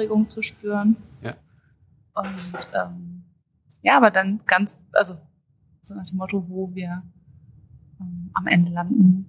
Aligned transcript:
Aufregung 0.00 0.30
zu 0.30 0.42
spüren. 0.42 0.96
Ja. 1.20 1.36
Und 2.14 2.70
ähm, 2.74 3.24
ja, 3.82 3.96
aber 3.96 4.10
dann 4.10 4.40
ganz, 4.46 4.74
also 4.92 5.18
so 5.82 5.94
nach 5.94 6.06
dem 6.06 6.16
Motto, 6.16 6.48
wo 6.48 6.74
wir 6.74 7.02
ähm, 8.00 8.30
am 8.32 8.46
Ende 8.46 8.72
landen. 8.72 9.28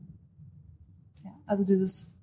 Ja, 1.23 1.31
also 1.45 1.63
dieses 1.63 2.13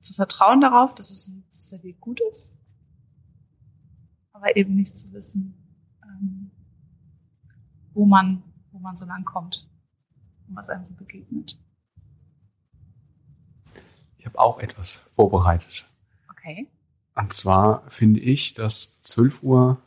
zu 0.00 0.14
vertrauen 0.14 0.60
darauf, 0.60 0.94
dass, 0.94 1.10
es, 1.10 1.30
dass 1.54 1.68
der 1.68 1.82
Weg 1.82 2.00
gut 2.00 2.20
ist, 2.30 2.56
aber 4.32 4.56
eben 4.56 4.74
nicht 4.74 4.98
zu 4.98 5.12
wissen, 5.12 5.54
ähm, 6.02 6.50
wo 7.92 8.06
man, 8.06 8.42
wo 8.72 8.78
man 8.78 8.96
so 8.96 9.06
lang 9.06 9.24
kommt 9.24 9.68
und 10.48 10.56
was 10.56 10.68
einem 10.68 10.84
so 10.84 10.94
begegnet. 10.94 11.58
Ich 14.18 14.26
habe 14.26 14.38
auch 14.38 14.58
etwas 14.58 14.96
vorbereitet. 15.14 15.86
Okay. 16.44 16.68
Und 17.14 17.32
zwar 17.32 17.88
finde 17.90 18.20
ich, 18.20 18.52
dass 18.54 18.98
12.38 19.04 19.42
Uhr 19.44 19.80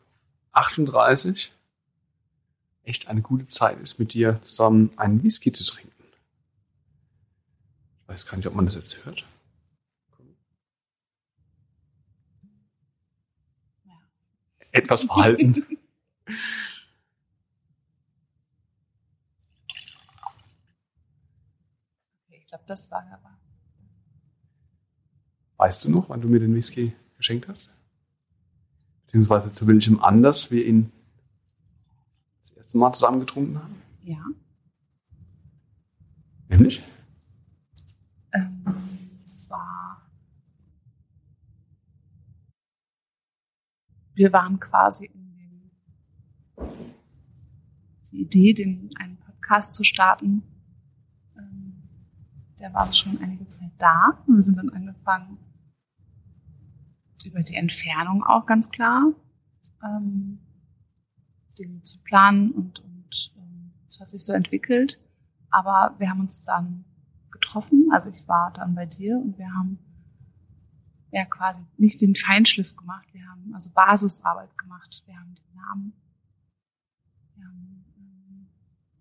echt 2.83 3.09
eine 3.09 3.21
gute 3.21 3.45
Zeit 3.45 3.79
ist, 3.79 3.99
mit 3.99 4.13
dir 4.13 4.41
zusammen 4.41 4.91
einen 4.97 5.21
Whisky 5.21 5.51
zu 5.51 5.63
trinken. 5.65 5.93
Ich 8.01 8.07
weiß 8.07 8.25
gar 8.25 8.37
nicht, 8.37 8.47
ob 8.47 8.55
man 8.55 8.65
das 8.65 8.73
jetzt 8.75 9.05
hört. 9.05 9.23
Etwas 14.71 15.03
verhalten. 15.03 15.63
okay, 22.25 22.37
ich 22.39 22.47
glaube, 22.47 22.63
das 22.67 22.89
war 22.89 23.05
aber. 23.11 23.37
Weißt 25.57 25.83
du 25.85 25.91
noch, 25.91 26.09
wann 26.09 26.21
du 26.21 26.27
mir 26.27 26.39
den 26.39 26.53
Whisky 26.53 26.93
geschenkt 27.17 27.47
hast? 27.47 27.69
Beziehungsweise 29.01 29.51
zu 29.51 29.67
welchem 29.67 29.99
Anlass 30.01 30.51
wir 30.51 30.65
ihn 30.65 30.91
das 32.41 32.51
erste 32.51 32.77
Mal 32.77 32.93
zusammen 32.93 33.19
getrunken 33.19 33.61
haben? 33.61 33.81
Ja. 34.03 34.23
Nämlich? 36.47 36.81
Ähm, 38.33 38.63
das 39.23 39.49
war. 39.49 40.09
Wir 44.13 44.31
waren 44.33 44.59
quasi 44.59 45.05
in 45.05 45.35
dem, 45.35 45.71
die 48.11 48.21
Idee, 48.21 48.53
den, 48.53 48.89
einen 48.97 49.17
Podcast 49.17 49.75
zu 49.75 49.83
starten. 49.83 50.43
Ähm, 51.35 51.83
der 52.59 52.73
war 52.73 52.91
schon 52.93 53.19
einige 53.21 53.49
Zeit 53.49 53.71
da. 53.77 54.23
Und 54.27 54.35
wir 54.35 54.43
sind 54.43 54.57
dann 54.57 54.69
angefangen, 54.69 55.37
über 57.27 57.41
die 57.43 57.55
Entfernung 57.55 58.23
auch 58.23 58.45
ganz 58.45 58.69
klar, 58.69 59.13
ähm, 59.83 60.39
Dinge 61.57 61.81
zu 61.83 61.99
planen 62.03 62.51
und, 62.51 62.79
und 62.79 63.33
ähm, 63.37 63.71
es 63.89 63.99
hat 63.99 64.09
sich 64.09 64.23
so 64.23 64.33
entwickelt. 64.33 64.99
Aber 65.49 65.95
wir 65.99 66.09
haben 66.09 66.21
uns 66.21 66.41
dann 66.41 66.85
getroffen, 67.31 67.89
also 67.91 68.09
ich 68.09 68.27
war 68.27 68.51
dann 68.53 68.75
bei 68.75 68.85
dir 68.85 69.17
und 69.17 69.37
wir 69.37 69.53
haben 69.53 69.79
ja 71.11 71.25
quasi 71.25 71.63
nicht 71.77 72.01
den 72.01 72.15
Feinschliff 72.15 72.75
gemacht, 72.75 73.07
wir 73.13 73.25
haben 73.27 73.53
also 73.53 73.69
Basisarbeit 73.71 74.57
gemacht. 74.57 75.03
Wir 75.05 75.17
haben 75.17 75.35
den 75.35 75.55
Namen, 75.55 75.93
wir 77.35 77.45
haben 77.45 77.85
ähm, 77.97 78.47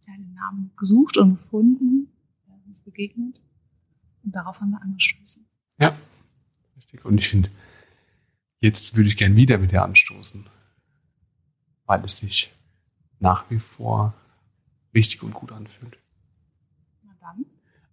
ja, 0.07 0.17
den 0.17 0.35
Namen 0.35 0.71
gesucht 0.77 1.17
und 1.17 1.35
gefunden, 1.35 2.13
der 2.47 2.55
uns 2.67 2.81
begegnet 2.81 3.43
und 4.23 4.35
darauf 4.35 4.61
haben 4.61 4.71
wir 4.71 4.83
angestoßen. 4.83 5.47
Ja, 5.79 5.97
richtig. 6.77 7.05
Und 7.05 7.19
ich 7.19 7.29
finde, 7.29 7.51
jetzt 8.61 8.97
würde 8.97 9.09
ich 9.09 9.17
gern 9.17 9.37
wieder 9.37 9.59
mit 9.59 9.73
dir 9.73 9.83
anstoßen, 9.83 10.47
weil 11.87 12.05
es 12.05 12.19
sich 12.19 12.55
nach 13.19 13.49
wie 13.51 13.61
vor 13.61 14.15
richtig 14.95 15.23
und 15.23 15.35
gut 15.35 15.53
anfühlt. 15.53 15.99
Na 17.03 17.15
dann. 17.21 17.47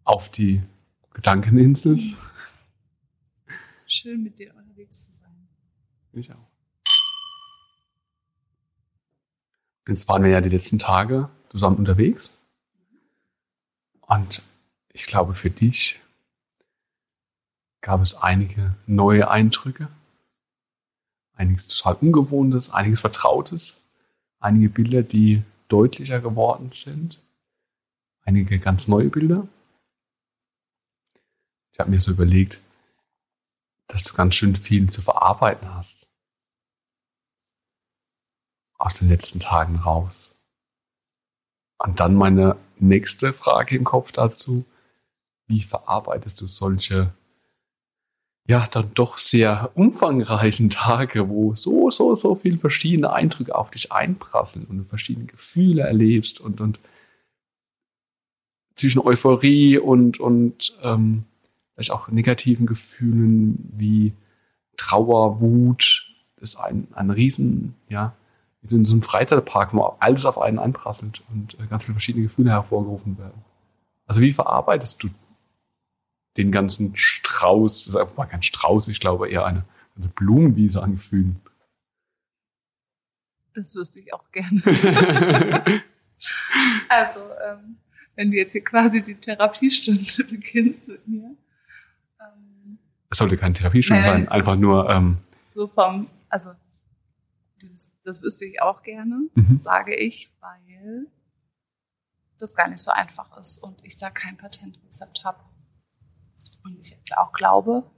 Auf 0.04 0.30
die 0.32 0.64
Gedankeninsel. 1.14 2.00
Schön 3.86 4.24
mit 4.24 4.40
dir 4.40 4.54
unterwegs 4.56 5.06
zu 5.06 5.14
sein. 5.14 5.48
Ich 6.14 6.32
auch. 6.32 6.48
Jetzt 9.88 10.08
waren 10.08 10.24
wir 10.24 10.32
ja 10.32 10.42
die 10.42 10.50
letzten 10.50 10.80
Tage 10.80 11.30
zusammen 11.50 11.78
unterwegs. 11.78 12.36
Und 14.02 14.42
ich 14.94 15.06
glaube, 15.06 15.34
für 15.34 15.50
dich 15.50 16.00
gab 17.82 18.02
es 18.02 18.16
einige 18.16 18.76
neue 18.88 19.30
Eindrücke. 19.30 19.90
Einiges 21.36 21.68
total 21.68 21.96
Ungewohntes, 21.96 22.70
einiges 22.72 23.02
Vertrautes. 23.02 23.82
Einige 24.40 24.70
Bilder, 24.70 25.04
die 25.04 25.44
deutlicher 25.68 26.20
geworden 26.20 26.72
sind. 26.72 27.20
Einige 28.26 28.60
ganz 28.60 28.88
neue 28.88 29.10
Bilder. 29.10 29.48
Ich 31.72 31.80
habe 31.80 31.90
mir 31.90 32.00
so 32.00 32.12
überlegt, 32.12 32.62
dass 33.88 34.04
du 34.04 34.14
ganz 34.14 34.36
schön 34.36 34.56
viel 34.56 34.90
zu 34.90 35.02
verarbeiten 35.02 35.74
hast. 35.74 36.08
Aus 38.78 38.96
den 38.96 39.10
letzten 39.10 39.40
Tagen 39.40 39.78
raus. 39.78 40.34
Und 41.78 42.00
dann 42.00 42.16
meine 42.16 42.58
nächste 42.78 43.34
Frage 43.34 43.76
im 43.76 43.84
Kopf 43.84 44.12
dazu. 44.12 44.66
Wie 45.48 45.64
verarbeitest 45.64 46.40
du 46.42 46.48
solche, 46.48 47.14
ja, 48.46 48.68
dann 48.72 48.92
doch 48.94 49.18
sehr 49.18 49.72
umfangreichen 49.76 50.70
Tage, 50.70 51.30
wo 51.30 51.56
so, 51.56 51.90
so, 51.92 52.14
so 52.14 52.36
viele 52.36 52.58
verschiedene 52.58 53.14
Eindrücke 53.14 53.56
auf 53.56 53.72
dich 53.72 53.92
einprasseln 53.92 54.66
und 54.66 54.88
verschiedene 54.88 55.28
Gefühle 55.28 55.84
erlebst 55.84 56.42
und, 56.42 56.60
und 56.60 56.80
zwischen 58.76 59.00
Euphorie 59.00 59.78
und, 59.78 60.20
und 60.20 60.78
ähm, 60.84 61.24
vielleicht 61.74 61.92
auch 61.92 62.10
negativen 62.10 62.66
Gefühlen 62.66 63.72
wie 63.78 64.14
Trauer, 64.76 65.40
Wut, 65.40 66.14
das 66.38 66.52
ist 66.52 66.56
ein, 66.58 66.88
ein 66.94 67.10
Riesen, 67.12 67.76
ja, 67.88 68.14
wie 68.62 68.68
so 68.68 68.76
in 68.76 68.84
so 68.84 68.94
einem 68.94 69.04
Freizeitpark, 69.04 69.74
wo 69.74 69.96
alles 70.00 70.26
auf 70.26 70.38
einen 70.38 70.60
einprasselt 70.60 71.24
und 71.32 71.58
äh, 71.60 71.68
ganz 71.68 71.86
viele 71.86 71.94
verschiedene 71.94 72.26
Gefühle 72.26 72.52
hervorgerufen 72.52 73.18
werden. 73.18 73.42
Also 74.06 74.20
wie 74.20 74.34
verarbeitest 74.34 75.02
du 75.02 75.10
den 76.38 76.52
ganzen 76.52 76.96
Strauß, 76.96 77.80
das 77.86 77.90
ist 77.90 77.96
einfach 77.96 78.18
mal 78.18 78.26
kein 78.26 78.42
Strauß, 78.44 78.88
ich 78.88 79.00
glaube 79.00 79.30
eher 79.30 79.46
eine 79.46 79.66
ganze 79.96 80.10
Blumenwiese 80.10 80.82
an 80.82 80.96
Gefühlen. 80.96 81.40
Das 83.54 83.76
wüsste 83.76 84.00
ich 84.00 84.14
auch 84.14 84.32
gerne. 84.32 84.62
also, 86.90 87.20
ähm, 87.48 87.78
wenn 88.16 88.32
du 88.32 88.38
jetzt 88.38 88.54
hier 88.54 88.64
quasi 88.64 89.04
die 89.04 89.16
Therapiestunde 89.16 90.24
beginnst 90.30 90.88
mit 90.88 91.08
mir, 91.08 91.36
es 93.14 93.20
sollte 93.20 93.38
keine 93.38 93.54
Therapiestunde 93.54 94.02
Nein, 94.02 94.12
sein, 94.12 94.28
einfach 94.30 94.56
nur. 94.56 94.90
Ähm, 94.90 95.18
so 95.48 95.68
vom, 95.68 96.10
also 96.30 96.50
dieses, 97.62 97.92
das 98.04 98.24
wüsste 98.24 98.46
ich 98.46 98.60
auch 98.60 98.82
gerne, 98.82 99.30
Mhm. 99.36 99.60
sage 99.62 99.96
ich, 99.96 100.32
weil 100.42 101.06
das 102.40 102.56
gar 102.56 102.68
nicht 102.68 102.80
so 102.80 102.90
einfach 102.90 103.38
ist 103.38 103.60
und 103.60 103.86
ich 103.86 103.98
da 103.98 104.10
kein 104.10 104.36
Patentrezept 104.36 105.24
habe. 105.24 105.40
Und 106.64 106.80
ich 106.80 106.98
auch 107.18 107.34
glaube, 107.34 107.90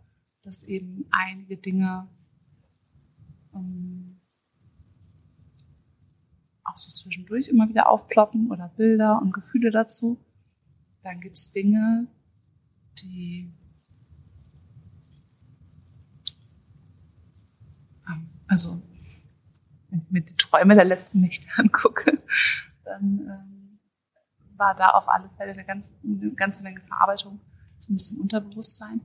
dass 0.43 0.63
eben 0.63 1.05
einige 1.11 1.57
Dinge 1.57 2.07
ähm, 3.53 4.21
auch 6.63 6.77
so 6.77 6.91
zwischendurch 6.91 7.47
immer 7.47 7.69
wieder 7.69 7.89
aufploppen 7.89 8.51
oder 8.51 8.69
Bilder 8.69 9.21
und 9.21 9.33
Gefühle 9.33 9.71
dazu. 9.71 10.19
Dann 11.03 11.21
gibt 11.21 11.37
es 11.37 11.51
Dinge, 11.51 12.07
die 12.99 13.53
ähm, 18.07 18.29
also 18.47 18.81
wenn 19.89 20.01
ich 20.01 20.11
mir 20.11 20.21
die 20.21 20.35
Träume 20.35 20.75
der 20.75 20.85
letzten 20.85 21.21
Nächte 21.21 21.47
angucke, 21.57 22.23
dann 22.83 23.19
ähm, 23.19 23.79
war 24.57 24.75
da 24.75 24.89
auf 24.89 25.07
alle 25.07 25.29
Fälle 25.37 25.51
eine 25.51 25.65
ganze, 25.65 25.91
eine 26.03 26.31
ganze 26.33 26.63
Menge 26.63 26.81
Verarbeitung, 26.81 27.39
ein 27.89 27.95
bisschen 27.95 28.19
Unterbewusstsein. 28.19 29.01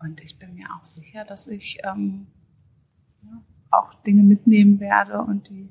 Und 0.00 0.20
ich 0.20 0.38
bin 0.38 0.54
mir 0.54 0.68
auch 0.76 0.84
sicher, 0.84 1.24
dass 1.24 1.46
ich 1.46 1.78
ähm, 1.84 2.26
ja, 3.22 3.42
auch 3.70 3.94
Dinge 4.02 4.22
mitnehmen 4.22 4.80
werde 4.80 5.20
und 5.22 5.48
die 5.48 5.70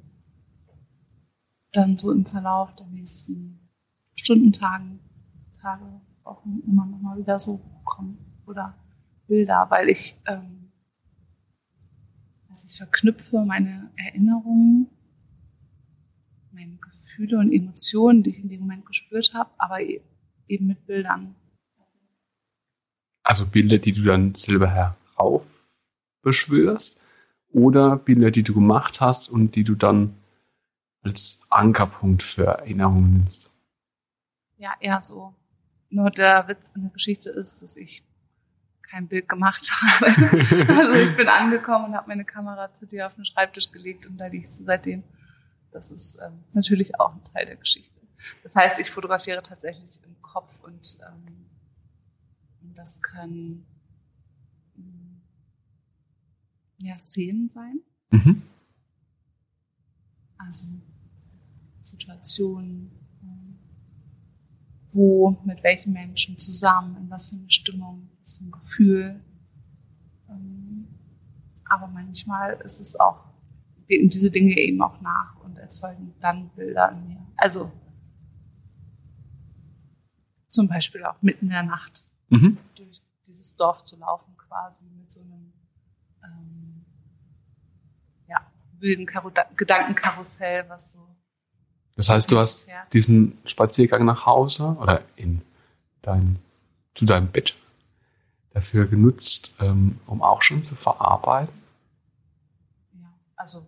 dann 1.71 1.97
so 1.97 2.11
im 2.11 2.25
Verlauf 2.25 2.75
der 2.75 2.87
nächsten 2.87 3.59
Stunden, 4.15 4.51
Tagen, 4.51 4.99
Tage, 5.59 6.01
Wochen 6.23 6.61
immer 6.67 6.85
noch 6.85 7.01
mal 7.01 7.17
wieder 7.17 7.37
so 7.39 7.59
kommen 7.83 8.17
oder 8.45 8.75
Bilder, 9.27 9.65
weil 9.69 9.89
ich 9.89 10.15
ähm, 10.25 10.71
also 12.49 12.67
ich 12.67 12.77
verknüpfe 12.77 13.43
meine 13.43 13.89
Erinnerungen, 13.95 14.87
meine 16.51 16.77
Gefühle 16.77 17.39
und 17.39 17.51
Emotionen, 17.51 18.21
die 18.21 18.29
ich 18.29 18.39
in 18.39 18.47
dem 18.47 18.61
Moment 18.61 18.85
gespürt 18.85 19.33
habe, 19.33 19.49
aber 19.57 19.81
e- 19.81 20.01
eben 20.47 20.67
mit 20.67 20.85
Bildern. 20.85 21.35
Also 23.23 23.45
Bilder, 23.45 23.77
die 23.77 23.93
du 23.93 24.03
dann 24.03 24.35
selber 24.35 24.69
herauf 24.69 25.43
beschwörst 26.21 26.99
oder 27.51 27.97
Bilder, 27.97 28.31
die 28.31 28.43
du 28.43 28.53
gemacht 28.53 29.01
hast 29.01 29.29
und 29.29 29.55
die 29.55 29.63
du 29.63 29.75
dann 29.75 30.15
als 31.03 31.41
Ankerpunkt 31.49 32.23
für 32.23 32.45
Erinnerungen 32.45 33.13
nimmst? 33.13 33.51
Ja, 34.57 34.73
eher 34.79 35.01
so. 35.01 35.33
Nur 35.89 36.09
der 36.09 36.47
Witz 36.47 36.71
in 36.75 36.83
der 36.83 36.91
Geschichte 36.91 37.29
ist, 37.29 37.61
dass 37.61 37.77
ich 37.77 38.03
kein 38.81 39.07
Bild 39.07 39.27
gemacht 39.27 39.69
habe. 39.81 40.05
also 40.05 40.93
ich 40.93 41.15
bin 41.15 41.27
angekommen 41.27 41.85
und 41.85 41.95
habe 41.95 42.07
meine 42.07 42.25
Kamera 42.25 42.73
zu 42.73 42.85
dir 42.85 43.07
auf 43.07 43.15
den 43.15 43.25
Schreibtisch 43.25 43.71
gelegt 43.71 44.05
und 44.05 44.17
da 44.17 44.27
liegst 44.27 44.59
du 44.59 44.63
seitdem. 44.63 45.03
Das 45.71 45.91
ist 45.91 46.19
ähm, 46.23 46.43
natürlich 46.53 46.99
auch 46.99 47.13
ein 47.13 47.23
Teil 47.23 47.47
der 47.47 47.55
Geschichte. 47.55 47.99
Das 48.43 48.55
heißt, 48.55 48.79
ich 48.79 48.91
fotografiere 48.91 49.41
tatsächlich 49.41 49.89
im 50.05 50.21
Kopf 50.21 50.59
und 50.61 50.97
ähm, 51.01 51.45
das 52.73 53.01
können 53.01 53.65
mm, 54.75 55.21
ja, 56.79 56.97
Szenen 56.97 57.49
sein. 57.49 57.79
Mhm. 58.11 58.43
Also 60.37 60.67
Situationen, 61.83 62.91
ähm, 63.21 63.57
wo, 64.91 65.41
mit 65.45 65.63
welchen 65.63 65.93
Menschen 65.93 66.37
zusammen, 66.37 66.97
in 66.97 67.09
was 67.09 67.29
für 67.29 67.35
eine 67.35 67.51
Stimmung, 67.51 68.09
was 68.19 68.33
für 68.33 68.43
ein 68.43 68.51
Gefühl. 68.51 69.23
Ähm, 70.29 70.87
aber 71.65 71.87
manchmal 71.87 72.59
ist 72.63 72.79
es 72.79 72.99
auch, 72.99 73.25
wirken 73.87 74.09
diese 74.09 74.31
Dinge 74.31 74.57
eben 74.57 74.81
auch 74.81 74.99
nach 75.01 75.39
und 75.43 75.57
erzeugen 75.57 76.13
dann 76.19 76.49
Bilder 76.55 76.91
in 76.91 77.07
mir. 77.07 77.27
Also 77.37 77.71
zum 80.49 80.67
Beispiel 80.67 81.03
auch 81.03 81.21
mitten 81.21 81.45
in 81.45 81.51
der 81.51 81.63
Nacht 81.63 82.09
mhm. 82.33 82.57
durch 82.75 83.01
dieses 83.27 83.55
Dorf 83.55 83.83
zu 83.83 83.97
laufen, 83.97 84.35
quasi 84.37 84.83
mit 84.99 85.11
so 85.11 85.21
einem 85.21 85.53
ähm, 86.23 86.85
ja, 88.27 88.37
wilden 88.79 89.05
Karo 89.05 89.31
Gedankenkarussell, 89.55 90.65
was 90.69 90.91
so. 90.91 90.99
Das 91.95 92.09
heißt, 92.09 92.31
du 92.31 92.39
hast 92.39 92.67
ja. 92.67 92.85
diesen 92.91 93.37
Spaziergang 93.45 94.05
nach 94.05 94.25
Hause 94.25 94.75
oder 94.79 95.03
in 95.15 95.41
dein, 96.01 96.39
zu 96.95 97.05
deinem 97.05 97.27
Bett 97.27 97.55
dafür 98.53 98.87
genutzt, 98.87 99.55
ähm, 99.59 99.99
um 100.05 100.21
auch 100.21 100.41
schon 100.41 100.63
zu 100.63 100.75
verarbeiten? 100.75 101.53
Ja, 102.93 103.13
also 103.35 103.65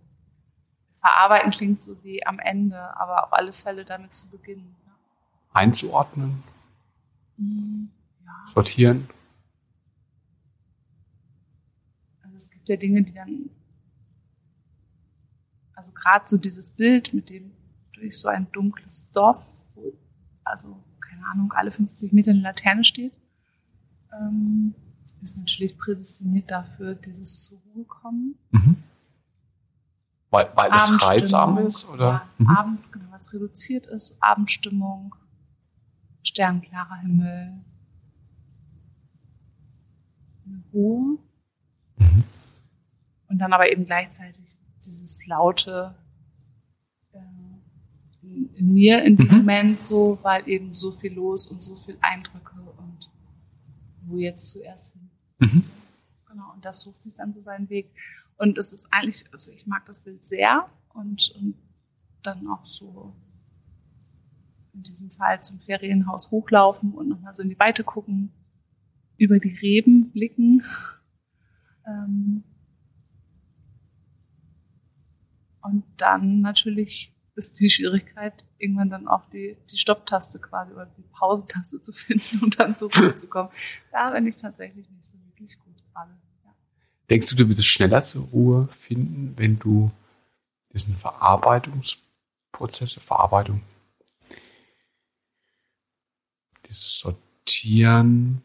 verarbeiten 0.93 1.51
klingt 1.51 1.83
so 1.83 2.03
wie 2.03 2.25
am 2.25 2.39
Ende, 2.39 2.79
aber 2.97 3.25
auf 3.25 3.33
alle 3.33 3.53
Fälle 3.53 3.85
damit 3.85 4.15
zu 4.15 4.27
beginnen. 4.27 4.75
Ja. 4.85 4.93
Einzuordnen? 5.53 6.43
Mhm. 7.37 7.91
Sortieren. 8.47 9.09
Also 12.21 12.35
es 12.35 12.49
gibt 12.49 12.69
ja 12.69 12.75
Dinge, 12.75 13.03
die 13.03 13.13
dann, 13.13 13.49
also 15.73 15.91
gerade 15.91 16.27
so 16.27 16.37
dieses 16.37 16.71
Bild 16.71 17.13
mit 17.13 17.29
dem 17.29 17.51
durch 17.93 18.19
so 18.19 18.27
ein 18.27 18.51
dunkles 18.51 19.09
Dorf, 19.11 19.63
wo, 19.73 19.93
also 20.43 20.83
keine 20.99 21.25
Ahnung, 21.27 21.51
alle 21.53 21.71
50 21.71 22.13
Meter 22.13 22.31
eine 22.31 22.41
Laterne 22.41 22.83
steht, 22.83 23.13
ähm, 24.13 24.75
ist 25.21 25.37
natürlich 25.37 25.77
prädestiniert 25.77 26.51
dafür, 26.51 26.95
dieses 26.95 27.39
zur 27.39 27.59
Ruhe 27.73 27.85
kommen. 27.85 28.37
Mhm. 28.51 28.77
Weil, 30.29 30.51
weil 30.55 30.71
es 30.73 31.07
reizsam 31.07 31.57
ist? 31.59 31.87
Oder? 31.89 32.05
Ja, 32.05 32.29
mhm. 32.37 32.49
Abend, 32.49 32.91
genau, 32.91 33.11
weil 33.11 33.19
es 33.19 33.33
reduziert 33.33 33.87
ist, 33.87 34.21
Abendstimmung, 34.21 35.15
sternklarer 36.23 36.97
Himmel, 36.97 37.53
Ruhe. 40.75 41.17
Mhm. 41.97 42.23
Und 43.27 43.39
dann 43.39 43.53
aber 43.53 43.71
eben 43.71 43.85
gleichzeitig 43.85 44.43
dieses 44.85 45.25
laute 45.25 45.95
äh, 47.13 47.17
in, 48.21 48.53
in, 48.55 48.73
mir 48.73 49.03
in 49.03 49.17
dem 49.17 49.27
mhm. 49.27 49.37
Moment 49.37 49.87
so, 49.87 50.19
weil 50.21 50.47
eben 50.47 50.73
so 50.73 50.91
viel 50.91 51.13
los 51.13 51.47
und 51.47 51.63
so 51.63 51.75
viel 51.75 51.97
Eindrücke 52.01 52.55
und 52.77 53.09
wo 54.01 54.17
jetzt 54.17 54.49
zuerst 54.49 54.93
hin. 54.93 55.09
Mhm. 55.39 55.65
Genau, 56.27 56.53
und 56.53 56.63
das 56.63 56.81
sucht 56.81 57.01
sich 57.01 57.15
dann 57.15 57.33
so 57.33 57.41
seinen 57.41 57.69
Weg. 57.69 57.89
Und 58.37 58.57
es 58.57 58.73
ist 58.73 58.89
eigentlich, 58.91 59.25
also 59.31 59.51
ich 59.51 59.65
mag 59.65 59.85
das 59.85 60.01
Bild 60.01 60.25
sehr 60.25 60.69
und, 60.93 61.33
und 61.39 61.55
dann 62.21 62.47
auch 62.47 62.65
so 62.65 63.15
in 64.73 64.83
diesem 64.83 65.09
Fall 65.09 65.41
zum 65.41 65.59
Ferienhaus 65.59 66.31
hochlaufen 66.31 66.93
und 66.93 67.07
nochmal 67.07 67.33
so 67.33 67.41
in 67.41 67.49
die 67.49 67.59
Weite 67.59 67.83
gucken, 67.83 68.31
über 69.17 69.39
die 69.39 69.55
Reben 69.55 70.11
blicken. 70.11 70.61
Ähm 71.87 72.43
und 75.61 75.83
dann 75.97 76.41
natürlich 76.41 77.13
ist 77.35 77.59
die 77.59 77.69
Schwierigkeit, 77.69 78.45
irgendwann 78.57 78.89
dann 78.89 79.07
auch 79.07 79.29
die, 79.29 79.57
die 79.71 79.77
Stopptaste 79.77 80.39
quasi 80.39 80.73
oder 80.73 80.87
die 80.97 81.03
Pausentaste 81.11 81.81
zu 81.81 81.91
finden 81.91 82.43
und 82.43 82.59
dann 82.59 82.75
zur 82.75 82.91
Ruhe 82.93 83.15
zu 83.15 83.27
kommen. 83.27 83.49
Da 83.91 84.11
bin 84.11 84.27
ich 84.27 84.37
tatsächlich 84.37 84.89
nicht 84.89 85.05
so 85.05 85.13
wirklich 85.25 85.59
gut 85.59 85.75
gerade. 85.91 86.11
Ja. 86.45 86.53
Denkst 87.09 87.29
du, 87.29 87.35
du 87.35 87.47
würdest 87.47 87.67
schneller 87.67 88.01
zur 88.03 88.25
Ruhe 88.25 88.67
finden, 88.69 89.33
wenn 89.37 89.59
du 89.59 89.91
diesen 90.73 90.97
Verarbeitungsprozesse, 90.97 92.99
Verarbeitung 92.99 93.61
dieses 96.67 96.99
Sortieren, 96.99 98.41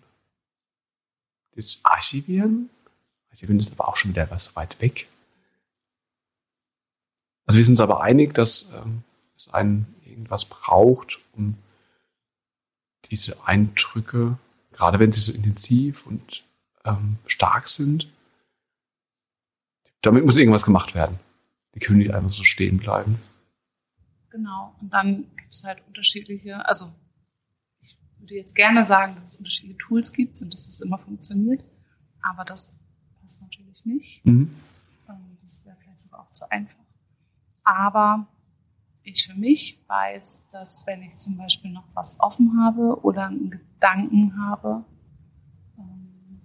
das 1.60 1.80
Archivieren. 1.84 2.70
Archivieren 3.30 3.58
ist 3.58 3.72
aber 3.72 3.88
auch 3.88 3.96
schon 3.96 4.10
wieder 4.10 4.30
was 4.30 4.56
weit 4.56 4.80
weg. 4.80 5.08
Also 7.46 7.58
wir 7.58 7.64
sind 7.64 7.72
uns 7.72 7.80
aber 7.80 8.00
einig, 8.00 8.34
dass 8.34 8.68
ähm, 8.74 9.02
es 9.36 9.52
einen 9.52 9.94
irgendwas 10.04 10.44
braucht, 10.44 11.18
um 11.32 11.56
diese 13.10 13.44
Eindrücke, 13.46 14.38
gerade 14.72 14.98
wenn 14.98 15.12
sie 15.12 15.20
so 15.20 15.32
intensiv 15.32 16.06
und 16.06 16.44
ähm, 16.84 17.18
stark 17.26 17.68
sind, 17.68 18.08
damit 20.02 20.24
muss 20.24 20.36
irgendwas 20.36 20.64
gemacht 20.64 20.94
werden. 20.94 21.18
Die 21.74 21.80
können 21.80 21.98
nicht 21.98 22.14
einfach 22.14 22.30
so 22.30 22.44
stehen 22.44 22.78
bleiben. 22.78 23.20
Genau. 24.30 24.74
Und 24.80 24.90
dann 24.90 25.24
gibt 25.36 25.52
es 25.52 25.64
halt 25.64 25.82
unterschiedliche, 25.86 26.66
also 26.66 26.92
würde 28.20 28.34
jetzt 28.34 28.54
gerne 28.54 28.84
sagen, 28.84 29.16
dass 29.16 29.30
es 29.30 29.36
unterschiedliche 29.36 29.78
Tools 29.78 30.12
gibt 30.12 30.40
und 30.42 30.52
dass 30.52 30.68
es 30.68 30.80
immer 30.80 30.98
funktioniert. 30.98 31.64
Aber 32.22 32.44
das 32.44 32.78
passt 33.20 33.42
natürlich 33.42 33.84
nicht. 33.84 34.24
Mhm. 34.24 34.54
Ähm, 35.08 35.38
das 35.42 35.64
wäre 35.64 35.76
vielleicht 35.80 36.00
sogar 36.00 36.20
auch 36.20 36.32
zu 36.32 36.50
einfach. 36.50 36.84
Aber 37.64 38.26
ich 39.02 39.26
für 39.26 39.38
mich 39.38 39.82
weiß, 39.86 40.48
dass 40.50 40.86
wenn 40.86 41.02
ich 41.02 41.16
zum 41.18 41.36
Beispiel 41.36 41.70
noch 41.70 41.86
was 41.94 42.18
offen 42.20 42.60
habe 42.62 43.00
oder 43.02 43.28
einen 43.28 43.50
Gedanken 43.50 44.38
habe, 44.40 44.84
ähm, 45.78 46.40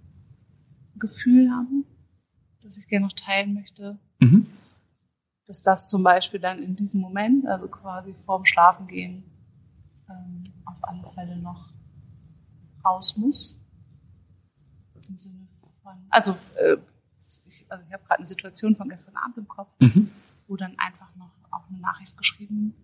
Gefühl 0.96 1.50
habe, 1.50 1.84
das 2.62 2.78
ich 2.78 2.88
gerne 2.88 3.06
noch 3.06 3.12
teilen 3.12 3.54
möchte, 3.54 3.98
mhm. 4.20 4.46
dass 5.46 5.62
das 5.62 5.88
zum 5.88 6.02
Beispiel 6.02 6.40
dann 6.40 6.62
in 6.62 6.76
diesem 6.76 7.00
Moment, 7.00 7.46
also 7.46 7.68
quasi 7.68 8.14
vorm 8.14 8.44
Schlafengehen, 8.46 9.24
ähm, 10.08 10.52
auf 10.76 10.88
alle 10.88 11.06
Fälle 11.14 11.36
noch 11.36 11.70
raus 12.84 13.16
muss. 13.16 13.60
Im 15.08 15.18
Sinne 15.18 15.46
von, 15.82 15.94
also, 16.10 16.36
äh, 16.56 16.76
ich, 17.46 17.64
also 17.68 17.84
ich 17.86 17.92
habe 17.92 18.04
gerade 18.04 18.18
eine 18.18 18.26
Situation 18.26 18.74
von 18.76 18.88
gestern 18.88 19.16
Abend 19.16 19.36
im 19.38 19.48
Kopf, 19.48 19.68
mhm. 19.80 20.10
wo 20.48 20.56
dann 20.56 20.76
einfach 20.78 21.14
noch 21.16 21.30
auch 21.50 21.68
eine 21.68 21.78
Nachricht 21.78 22.16
geschrieben 22.16 22.74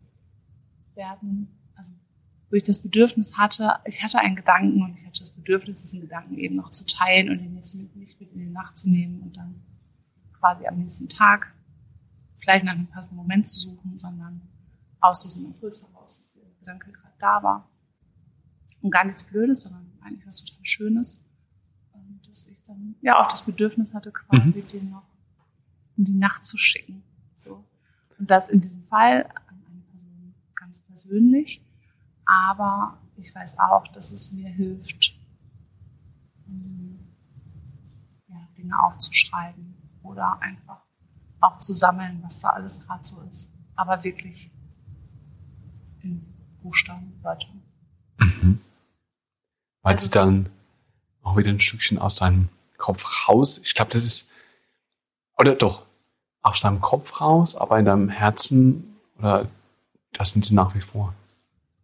werden, 0.95 1.49
also 1.75 1.93
wo 2.51 2.57
ich 2.57 2.63
das 2.63 2.81
Bedürfnis 2.81 3.39
hatte, 3.39 3.75
ich 3.85 4.03
hatte 4.03 4.19
einen 4.19 4.37
Gedanken 4.37 4.83
und 4.83 4.99
ich 4.99 5.07
hatte 5.07 5.21
das 5.21 5.31
Bedürfnis, 5.31 5.83
diesen 5.83 6.01
Gedanken 6.01 6.39
eben 6.39 6.55
noch 6.55 6.71
zu 6.71 6.87
teilen 6.87 7.31
und 7.31 7.41
ihn 7.41 7.57
jetzt 7.57 7.75
mit, 7.75 7.97
nicht 7.97 8.21
mit 8.21 8.33
in 8.33 8.39
die 8.41 8.51
Nacht 8.51 8.79
zu 8.79 8.89
nehmen 8.89 9.21
und 9.23 9.37
dann 9.37 9.63
quasi 10.33 10.67
am 10.67 10.79
nächsten 10.79 11.09
Tag 11.09 11.55
vielleicht 12.37 12.65
nach 12.65 12.73
einem 12.73 12.89
passenden 12.89 13.17
Moment 13.17 13.49
zu 13.49 13.59
suchen, 13.59 13.99
sondern 13.99 14.43
aus 15.01 15.23
diesem 15.23 15.47
Impuls 15.47 15.83
heraus, 15.83 16.17
dass 16.17 16.33
der 16.33 16.43
Gedanke 16.59 16.93
gerade 16.93 17.15
da 17.19 17.43
war. 17.43 17.72
Und 18.83 18.91
gar 18.91 19.05
nichts 19.05 19.25
Blödes, 19.25 19.63
sondern 19.63 19.91
eigentlich 20.03 20.27
was 20.27 20.45
total 20.45 20.67
Schönes. 20.67 21.25
Und 21.93 22.29
dass 22.29 22.47
ich 22.47 22.63
dann 22.65 22.97
ja 23.01 23.23
auch 23.23 23.31
das 23.31 23.43
Bedürfnis 23.43 23.95
hatte, 23.95 24.13
quasi 24.13 24.59
mhm. 24.59 24.67
den 24.69 24.91
noch 24.91 25.07
in 25.97 26.05
die 26.05 26.15
Nacht 26.15 26.45
zu 26.45 26.59
schicken. 26.59 27.03
So. 27.37 27.65
Und 28.19 28.31
das 28.31 28.51
in 28.51 28.61
diesem 28.61 28.83
Fall 28.83 29.25
an 29.47 29.63
eine 29.67 29.81
Person 29.83 30.35
ganz 30.55 30.79
persönlich. 30.81 31.65
Aber 32.25 32.99
ich 33.17 33.35
weiß 33.35 33.59
auch, 33.59 33.87
dass 33.89 34.11
es 34.13 34.33
mir 34.33 34.49
hilft, 34.49 35.19
ja, 38.29 38.49
Dinge 38.57 38.83
aufzuschreiben 38.83 39.75
oder 40.03 40.41
einfach 40.41 40.83
auch 41.41 41.61
zu 41.61 41.75
sammeln, 41.75 42.21
was 42.23 42.41
da 42.41 42.51
alles 42.51 42.87
gerade 42.87 43.05
so 43.05 43.21
ist. 43.23 43.51
Aber 43.75 44.05
wirklich 44.05 44.51
in 46.01 46.25
Buchstaben, 46.63 47.13
Wörtern. 47.23 47.62
Weil 49.83 49.99
sie 49.99 50.11
dann 50.11 50.49
auch 51.23 51.37
wieder 51.37 51.51
ein 51.51 51.61
Stückchen 51.61 51.99
aus 51.99 52.17
deinem 52.17 52.49
Kopf 52.79 53.29
raus. 53.29 53.61
Ich 53.65 53.75
glaube, 53.75 53.91
das 53.93 54.05
ist 54.05 54.31
Oder 55.39 55.55
doch, 55.55 55.87
aus 56.43 56.61
deinem 56.61 56.81
Kopf 56.81 57.21
raus, 57.21 57.57
aber 57.57 57.79
in 57.79 57.85
deinem 57.85 58.09
Herzen, 58.09 58.97
oder 59.19 59.49
das 60.13 60.31
sind 60.31 60.45
sie 60.45 60.55
nach 60.55 60.75
wie 60.75 60.81
vor. 60.81 61.15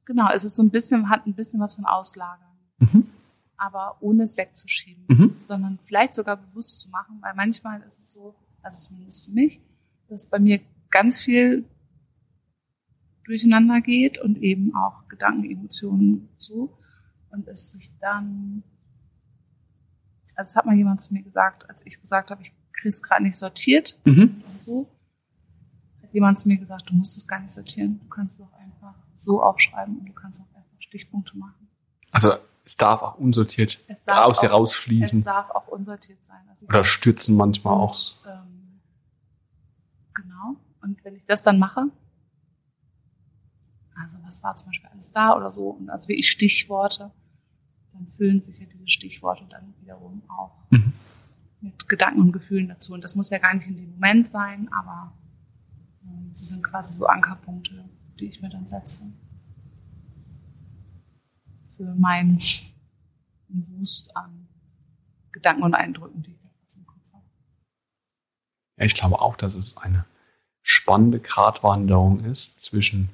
Genau, 0.04 0.28
es 0.32 0.44
ist 0.44 0.56
so 0.56 0.62
ein 0.62 0.70
bisschen, 0.70 1.08
hat 1.10 1.26
ein 1.26 1.34
bisschen 1.34 1.60
was 1.60 1.74
von 1.74 1.84
Auslagern. 1.84 2.48
Mhm. 2.78 3.06
Aber 3.56 3.96
ohne 4.00 4.24
es 4.24 4.36
wegzuschieben, 4.36 5.04
Mhm. 5.08 5.36
sondern 5.44 5.78
vielleicht 5.84 6.14
sogar 6.14 6.36
bewusst 6.36 6.80
zu 6.80 6.90
machen, 6.90 7.18
weil 7.20 7.34
manchmal 7.34 7.80
ist 7.82 7.98
es 7.98 8.12
so, 8.12 8.34
also 8.62 8.88
zumindest 8.88 9.24
für 9.24 9.32
mich, 9.32 9.60
dass 10.08 10.28
bei 10.28 10.38
mir 10.38 10.60
ganz 10.90 11.20
viel 11.20 11.64
durcheinander 13.24 13.80
geht 13.80 14.18
und 14.18 14.38
eben 14.38 14.74
auch 14.74 15.08
Gedanken, 15.08 15.50
Emotionen 15.50 16.28
so. 16.38 16.76
Und 17.30 17.46
es 17.48 17.72
sich 17.72 17.90
dann, 18.00 18.62
also 20.34 20.48
es 20.50 20.56
hat 20.56 20.66
mal 20.66 20.74
jemand 20.76 21.00
zu 21.00 21.12
mir 21.14 21.22
gesagt, 21.22 21.68
als 21.68 21.84
ich 21.86 22.00
gesagt 22.00 22.30
habe, 22.30 22.42
ich 22.42 22.52
kriege 22.72 22.88
es 22.88 23.02
gerade 23.02 23.22
nicht 23.22 23.36
sortiert 23.36 23.98
Mhm. 24.04 24.42
und 24.52 24.62
so, 24.62 24.88
hat 26.02 26.12
jemand 26.14 26.38
zu 26.38 26.48
mir 26.48 26.58
gesagt, 26.58 26.88
du 26.88 26.94
musst 26.94 27.16
es 27.16 27.26
gar 27.28 27.40
nicht 27.40 27.50
sortieren, 27.50 28.00
du 28.02 28.08
kannst 28.08 28.36
es 28.36 28.40
auch 28.40 28.52
einfach 28.54 28.94
so 29.16 29.42
aufschreiben 29.42 29.98
und 29.98 30.06
du 30.06 30.12
kannst 30.12 30.40
auch 30.40 30.54
einfach 30.54 30.80
Stichpunkte 30.80 31.36
machen. 31.36 31.68
Also 32.10 32.34
es 32.64 32.76
darf 32.76 33.02
auch 33.02 33.14
unsortiert 33.18 33.82
Es 33.88 34.02
darf 34.04 34.26
aus 34.26 34.40
dir 34.40 34.50
rausfließen. 34.50 35.20
Es 35.20 35.24
darf 35.24 35.50
auch 35.50 35.68
unsortiert 35.68 36.24
sein. 36.24 36.40
Also 36.48 36.66
Oder 36.66 36.84
stürzen 36.84 37.36
manchmal 37.36 37.74
Und, 37.74 37.80
auch. 37.80 38.26
Ähm, 38.26 38.80
genau. 40.14 40.56
Und 40.82 41.02
wenn 41.04 41.16
ich 41.16 41.24
das 41.24 41.42
dann 41.42 41.58
mache, 41.58 41.86
also 44.00 44.18
was 44.24 44.42
war 44.42 44.54
zum 44.56 44.68
Beispiel 44.68 44.88
alles 44.90 45.10
da 45.10 45.34
oder 45.36 45.50
so, 45.50 45.70
und 45.70 45.90
also 45.90 46.08
wie 46.08 46.14
ich 46.14 46.30
Stichworte, 46.30 47.10
dann 47.98 48.08
füllen 48.08 48.40
sich 48.42 48.58
ja 48.60 48.66
diese 48.66 48.88
Stichworte 48.88 49.44
dann 49.50 49.74
wiederum 49.80 50.22
auch 50.28 50.56
Mhm. 50.70 50.92
mit 51.60 51.88
Gedanken 51.88 52.20
und 52.20 52.32
Gefühlen 52.32 52.68
dazu. 52.68 52.92
Und 52.94 53.02
das 53.02 53.14
muss 53.16 53.30
ja 53.30 53.38
gar 53.38 53.54
nicht 53.54 53.66
in 53.66 53.76
dem 53.76 53.90
Moment 53.90 54.28
sein, 54.28 54.68
aber 54.72 55.12
ähm, 56.04 56.30
sie 56.34 56.44
sind 56.44 56.62
quasi 56.62 56.92
so 56.96 57.06
Ankerpunkte, 57.06 57.88
die 58.20 58.26
ich 58.26 58.40
mir 58.40 58.48
dann 58.50 58.68
setze. 58.68 59.02
Für 61.76 61.94
meinen 61.94 62.38
Wust 63.48 64.16
an 64.16 64.48
Gedanken 65.32 65.62
und 65.62 65.74
Eindrücken, 65.74 66.22
die 66.22 66.32
ich 66.32 66.40
da 66.40 66.48
im 66.76 66.86
Kopf 66.86 67.12
habe. 67.12 67.24
Ja, 68.78 68.84
ich 68.84 68.94
glaube 68.94 69.20
auch, 69.20 69.36
dass 69.36 69.54
es 69.54 69.76
eine 69.76 70.04
spannende 70.62 71.20
Gratwanderung 71.20 72.20
ist 72.24 72.62
zwischen 72.62 73.10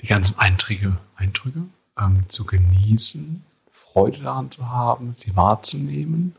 die 0.00 0.06
ganzen 0.06 0.38
Eindrücke, 0.38 0.98
Eindrücke 1.14 1.68
ähm, 2.00 2.24
zu 2.28 2.44
genießen, 2.44 3.44
Freude 3.70 4.22
daran 4.22 4.50
zu 4.50 4.68
haben, 4.68 5.14
sie 5.16 5.36
wahrzunehmen 5.36 6.34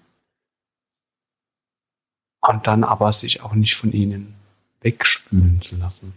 und 2.42 2.68
dann 2.68 2.84
aber 2.84 3.14
sich 3.14 3.42
auch 3.44 3.54
nicht 3.54 3.76
von 3.76 3.92
ihnen 3.92 4.36
wegspülen 4.82 5.62
zu 5.62 5.76
lassen. 5.76 6.14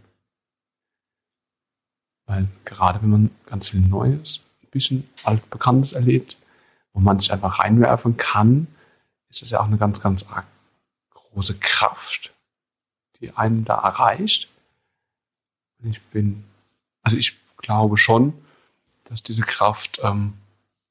Weil 2.27 2.49
gerade 2.65 3.03
wenn 3.03 3.11
man 3.11 3.31
ganz 3.47 3.69
viel 3.69 3.81
Neues, 3.81 4.41
ein 4.63 4.71
bisschen 4.71 5.09
altbekanntes 5.25 5.93
erlebt, 5.93 6.37
wo 6.93 7.01
man 7.01 7.19
sich 7.19 7.33
einfach 7.33 7.59
reinwerfen 7.59 8.17
kann, 8.17 8.67
ist 9.29 9.43
es 9.43 9.51
ja 9.51 9.61
auch 9.61 9.67
eine 9.67 9.77
ganz, 9.77 10.01
ganz 10.01 10.25
große 11.11 11.59
Kraft, 11.59 12.33
die 13.21 13.33
einen 13.37 13.65
da 13.65 13.75
erreicht. 13.75 14.49
Ich 15.83 16.01
bin, 16.01 16.45
also 17.03 17.19
ich 17.19 17.37
glaube 17.59 17.99
schon, 17.99 18.33
dass 19.05 19.23
diese 19.23 19.43
Kraft 19.43 20.01
ähm, 20.03 20.35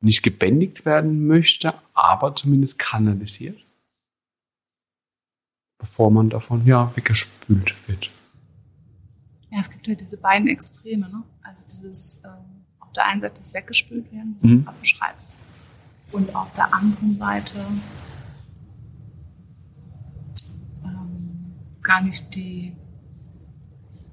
nicht 0.01 0.22
gebändigt 0.24 0.86
werden 0.86 1.27
möchte, 1.27 1.74
aber 1.93 2.36
zumindest 2.36 2.77
kanalisiert, 2.79 3.58
bevor 5.77 6.12
man 6.12 6.29
davon 6.29 6.65
ja 6.65 6.91
weggespült 6.96 7.75
wird. 7.88 8.10
Ja, 9.50 9.60
es 9.60 9.70
gibt 9.70 9.88
halt 9.88 10.01
diese 10.01 10.17
beiden 10.17 10.48
Extreme, 10.48 11.08
ne? 11.10 11.24
Also 11.43 11.65
dieses 11.67 12.22
ähm, 12.25 12.65
auf 12.79 12.91
der 12.93 13.05
einen 13.05 13.22
Seite 13.22 13.36
das 13.39 13.53
weggespült 13.53 14.12
werden, 14.12 14.36
was 14.36 14.43
Mhm. 14.43 14.58
du 14.58 14.63
gerade 14.63 14.79
beschreibst. 14.79 15.34
Und 16.12 16.36
auf 16.36 16.51
der 16.53 16.74
anderen 16.74 17.17
Seite 17.17 17.65
ähm, 20.84 21.53
gar 21.82 22.01
nicht 22.01 22.34
die 22.36 22.74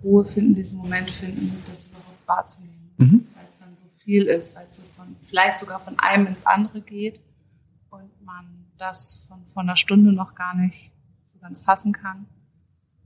Ruhe 0.02 0.24
finden, 0.24 0.54
diesen 0.54 0.78
Moment 0.78 1.10
finden, 1.10 1.62
das 1.66 1.86
überhaupt 1.86 2.26
wahrzunehmen. 2.26 2.90
Mhm. 2.98 3.26
Weil 3.34 3.46
es 3.48 3.58
dann 3.58 3.76
so 3.76 3.84
viel 4.10 4.26
ist, 4.26 4.56
weil 4.56 4.66
es 4.66 4.74
so 4.78 4.82
von, 4.96 5.14
vielleicht 5.28 5.60
sogar 5.60 5.78
von 5.78 5.96
einem 6.00 6.26
ins 6.26 6.44
andere 6.44 6.80
geht 6.80 7.20
und 7.90 8.10
man 8.24 8.66
das 8.76 9.24
von, 9.28 9.46
von 9.46 9.68
einer 9.68 9.76
Stunde 9.76 10.12
noch 10.12 10.34
gar 10.34 10.52
nicht 10.56 10.90
so 11.26 11.38
ganz 11.38 11.62
fassen 11.62 11.92
kann 11.92 12.26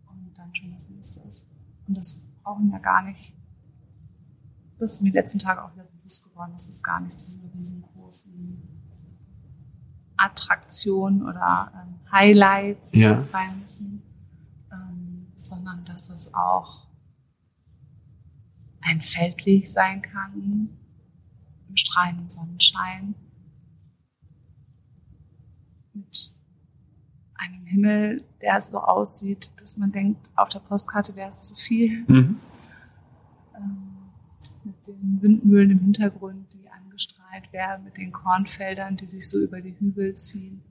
und 0.07 0.33
dann 0.39 0.55
schon 0.55 0.73
das 0.73 0.89
nächste 0.89 1.21
ist. 1.29 1.47
Und 1.87 1.95
das 1.99 2.23
brauchen 2.43 2.71
ja 2.73 2.79
gar 2.79 3.03
nicht. 3.03 3.35
Das 4.79 4.95
ist 4.95 5.03
mir 5.03 5.11
die 5.11 5.19
letzten 5.19 5.41
Tage 5.41 5.63
auch 5.63 5.75
wieder 5.75 5.85
bewusst 5.85 6.25
geworden, 6.25 6.53
dass 6.55 6.69
es 6.71 6.83
gar 6.83 7.01
nicht 7.01 7.21
diese 7.21 7.39
riesengroßen 7.55 8.63
Attraktionen 10.17 11.21
oder 11.23 11.71
ähm, 11.75 12.11
Highlights 12.11 12.95
Ja. 12.95 13.23
sein 13.25 13.61
müssen, 13.61 14.03
ähm, 14.73 15.27
sondern 15.37 15.85
dass 15.85 16.09
es 16.09 16.33
auch 16.33 16.87
ein 18.81 19.03
Feldweg 19.03 19.69
sein 19.69 20.01
kann 20.01 20.71
im 21.75 21.76
strahlenden 21.76 22.31
Sonnenschein 22.31 23.16
mit 25.93 26.33
einem 27.35 27.66
Himmel, 27.66 28.25
der 28.40 28.61
so 28.61 28.78
aussieht, 28.78 29.50
dass 29.61 29.76
man 29.76 29.90
denkt, 29.90 30.31
auf 30.37 30.50
der 30.50 30.61
Postkarte 30.61 31.16
wäre 31.16 31.31
es 31.31 31.43
zu 31.43 31.57
viel. 31.57 32.04
Mhm. 32.07 32.38
Ähm, 33.57 33.97
mit 34.62 34.87
den 34.87 35.21
Windmühlen 35.21 35.71
im 35.73 35.81
Hintergrund, 35.81 36.52
die 36.52 36.69
angestrahlt 36.69 37.52
werden, 37.52 37.85
mit 37.85 37.97
den 37.97 38.12
Kornfeldern, 38.12 38.95
die 38.95 39.09
sich 39.09 39.28
so 39.28 39.40
über 39.40 39.61
die 39.61 39.76
Hügel 39.76 40.14
ziehen. 40.14 40.62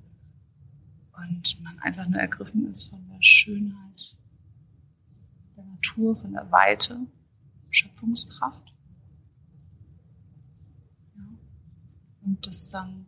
Und 1.17 1.61
man 1.63 1.79
einfach 1.79 2.07
nur 2.07 2.19
ergriffen 2.19 2.71
ist 2.71 2.85
von 2.85 3.05
der 3.09 3.21
Schönheit 3.21 4.15
der 5.57 5.65
Natur, 5.65 6.15
von 6.15 6.31
der 6.31 6.49
Weite, 6.49 7.07
Schöpfungskraft. 7.69 8.72
Und 12.25 12.45
das 12.47 12.69
dann 12.69 13.05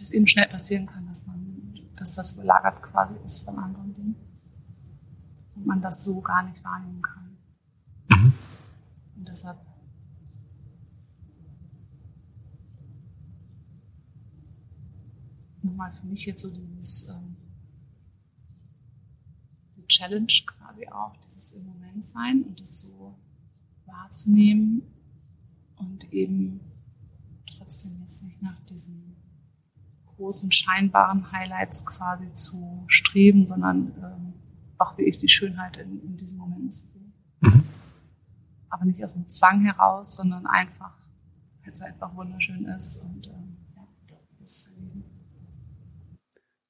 es 0.00 0.12
eben 0.12 0.26
schnell 0.26 0.48
passieren 0.48 0.86
kann, 0.86 1.06
dass 1.06 1.26
man, 1.26 1.80
dass 1.96 2.12
das 2.12 2.32
überlagert 2.32 2.82
quasi 2.82 3.14
ist 3.26 3.40
von 3.40 3.58
anderen 3.58 3.94
Dingen. 3.94 4.16
Und 5.54 5.66
man 5.66 5.82
das 5.82 6.02
so 6.04 6.20
gar 6.20 6.42
nicht 6.44 6.62
wahrnehmen 6.64 7.02
kann. 7.02 7.36
Mhm. 8.08 8.32
Und 9.16 9.28
deshalb 9.28 9.58
nochmal 15.62 15.92
für 15.92 16.06
mich 16.06 16.24
jetzt 16.24 16.42
so 16.42 16.50
dieses 16.50 17.08
ähm, 17.08 17.36
die 19.76 19.86
Challenge 19.86 20.32
quasi 20.46 20.88
auch, 20.88 21.16
dieses 21.18 21.52
im 21.52 21.66
Moment 21.66 22.06
sein 22.06 22.44
und 22.44 22.60
das 22.60 22.80
so 22.80 23.18
wahrzunehmen 23.84 24.82
und 25.78 26.12
eben 26.12 26.60
trotzdem 27.56 28.00
jetzt 28.02 28.22
nicht 28.22 28.42
nach 28.42 28.60
diesen 28.66 29.16
großen 30.16 30.50
scheinbaren 30.50 31.30
Highlights 31.32 31.86
quasi 31.86 32.34
zu 32.34 32.84
streben, 32.88 33.46
sondern 33.46 33.94
ähm, 34.02 34.32
auch 34.78 34.96
wirklich 34.98 35.18
die 35.18 35.28
Schönheit 35.28 35.76
in, 35.76 36.00
in 36.02 36.16
diesen 36.16 36.38
Momenten 36.38 36.72
zu 36.72 36.86
sehen. 36.86 37.12
Mhm. 37.40 37.64
Aber 38.70 38.84
nicht 38.84 39.02
aus 39.04 39.12
dem 39.12 39.28
Zwang 39.28 39.64
heraus, 39.64 40.16
sondern 40.16 40.46
einfach, 40.46 40.94
weil 41.62 41.72
es 41.72 41.80
einfach 41.82 42.14
wunderschön 42.14 42.64
ist 42.64 42.96
und 43.02 43.26
ähm, 43.28 43.56
ja, 43.76 43.86
das 44.40 44.58
zu 44.58 44.70
erleben. 44.70 45.04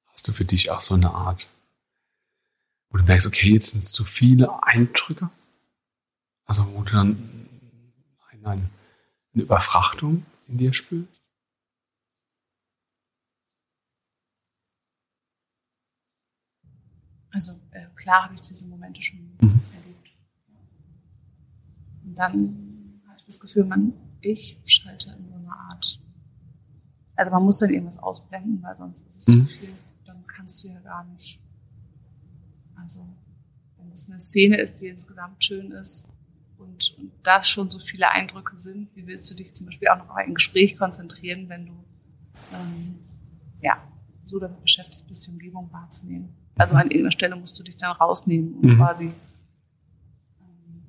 Hast 0.05 0.27
du 0.27 0.31
für 0.31 0.45
dich 0.45 0.71
auch 0.71 0.81
so 0.81 0.95
eine 0.95 1.11
Art, 1.11 1.47
wo 2.89 2.97
du 2.97 3.03
merkst, 3.03 3.27
okay, 3.27 3.53
jetzt 3.53 3.71
sind 3.71 3.83
es 3.83 3.91
zu 3.91 4.05
viele 4.05 4.63
Eindrücke? 4.63 5.29
Also 6.45 6.65
wo 6.73 6.83
du 6.83 6.93
dann 6.93 7.29
eine, 8.31 8.69
eine 9.33 9.43
Überfrachtung 9.43 10.25
in 10.47 10.57
dir 10.57 10.73
spürst? 10.73 11.21
Also 17.31 17.59
äh, 17.71 17.85
klar 17.95 18.23
habe 18.25 18.33
ich 18.33 18.41
diese 18.41 18.65
Momente 18.67 19.01
schon 19.01 19.19
Mhm. 19.41 19.61
erlebt. 19.73 20.09
Und 22.03 22.15
dann 22.15 23.01
habe 23.07 23.17
ich 23.19 23.25
das 23.25 23.39
Gefühl, 23.39 23.65
man, 23.65 23.93
ich 24.21 24.59
schalte 24.65 25.11
in 25.17 25.27
so 25.29 25.35
eine 25.35 25.51
Art. 25.51 25.99
Also 27.15 27.31
man 27.31 27.43
muss 27.43 27.59
dann 27.59 27.69
irgendwas 27.69 27.97
ausblenden, 27.99 28.61
weil 28.63 28.75
sonst 28.75 29.01
ist 29.07 29.15
es 29.17 29.27
Mhm. 29.27 29.47
zu 29.47 29.53
viel. 29.53 29.73
Dann 30.05 30.25
kannst 30.25 30.63
du 30.63 30.69
ja 30.69 30.79
gar 30.79 31.03
nicht. 31.05 31.39
Also 32.75 33.05
wenn 33.77 33.91
es 33.91 34.09
eine 34.09 34.19
Szene 34.19 34.57
ist, 34.57 34.81
die 34.81 34.87
insgesamt 34.87 35.43
schön 35.43 35.71
ist 35.71 36.07
und, 36.79 36.97
und 36.97 37.11
da 37.23 37.41
schon 37.43 37.69
so 37.69 37.79
viele 37.79 38.09
Eindrücke 38.11 38.59
sind, 38.59 38.89
wie 38.95 39.05
willst 39.07 39.29
du 39.29 39.35
dich 39.35 39.53
zum 39.53 39.65
Beispiel 39.65 39.87
auch 39.89 39.97
noch 39.97 40.09
auf 40.09 40.15
ein 40.15 40.33
Gespräch 40.33 40.77
konzentrieren, 40.77 41.49
wenn 41.49 41.65
du 41.67 41.73
ähm, 42.53 42.99
ja 43.61 43.77
so 44.25 44.39
damit 44.39 44.61
beschäftigt 44.61 45.05
bist, 45.07 45.25
die 45.27 45.31
Umgebung 45.31 45.71
wahrzunehmen. 45.73 46.29
Also 46.57 46.75
an 46.75 46.87
irgendeiner 46.87 47.11
Stelle 47.11 47.35
musst 47.35 47.57
du 47.59 47.63
dich 47.63 47.77
dann 47.77 47.91
rausnehmen 47.91 48.53
und 48.55 48.63
Mhm. 48.65 48.77
quasi 48.77 49.05
ähm, 50.41 50.83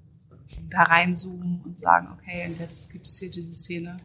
da 0.71 0.83
reinzoomen 0.83 1.63
und 1.65 1.79
sagen, 1.81 2.09
okay, 2.13 2.47
und 2.49 2.59
jetzt 2.61 2.91
gibt 2.93 3.07
es 3.07 3.19
hier 3.19 3.31
diese 3.31 3.55
Szene 3.55 3.97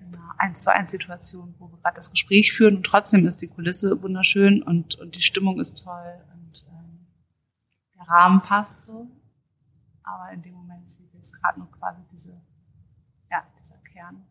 in 0.00 0.06
einer 0.14 0.34
1 0.38 0.62
zu 0.62 0.72
1 0.72 0.90
Situation, 0.90 1.54
wo 1.58 1.70
wir 1.70 1.78
gerade 1.78 1.96
das 1.96 2.10
Gespräch 2.10 2.52
führen 2.52 2.76
und 2.76 2.84
trotzdem 2.84 3.26
ist 3.26 3.42
die 3.42 3.48
Kulisse 3.48 4.02
wunderschön 4.02 4.62
und, 4.62 4.94
und 4.96 5.14
die 5.16 5.22
Stimmung 5.22 5.60
ist 5.60 5.82
toll 5.84 6.14
und 6.34 6.64
ähm, 6.70 7.06
der 7.96 8.08
Rahmen 8.08 8.40
passt 8.40 8.84
so. 8.84 9.08
Aber 10.04 10.30
in 10.32 10.42
dem 10.42 10.54
Moment 10.54 10.90
fehlt 10.90 11.12
jetzt 11.14 11.32
gerade 11.32 11.60
noch 11.60 11.70
quasi 11.72 12.02
diese, 12.10 12.40
ja, 13.30 13.42
dieser 13.60 13.78
Kern. 13.78 14.26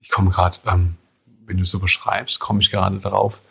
Ich 0.00 0.08
komme 0.08 0.30
gerade, 0.30 0.58
ähm, 0.66 0.96
wenn 1.44 1.56
du 1.56 1.62
es 1.62 1.70
so 1.70 1.78
beschreibst, 1.78 2.40
komme 2.40 2.60
ich 2.60 2.70
gerade 2.70 2.98
darauf, 2.98 3.42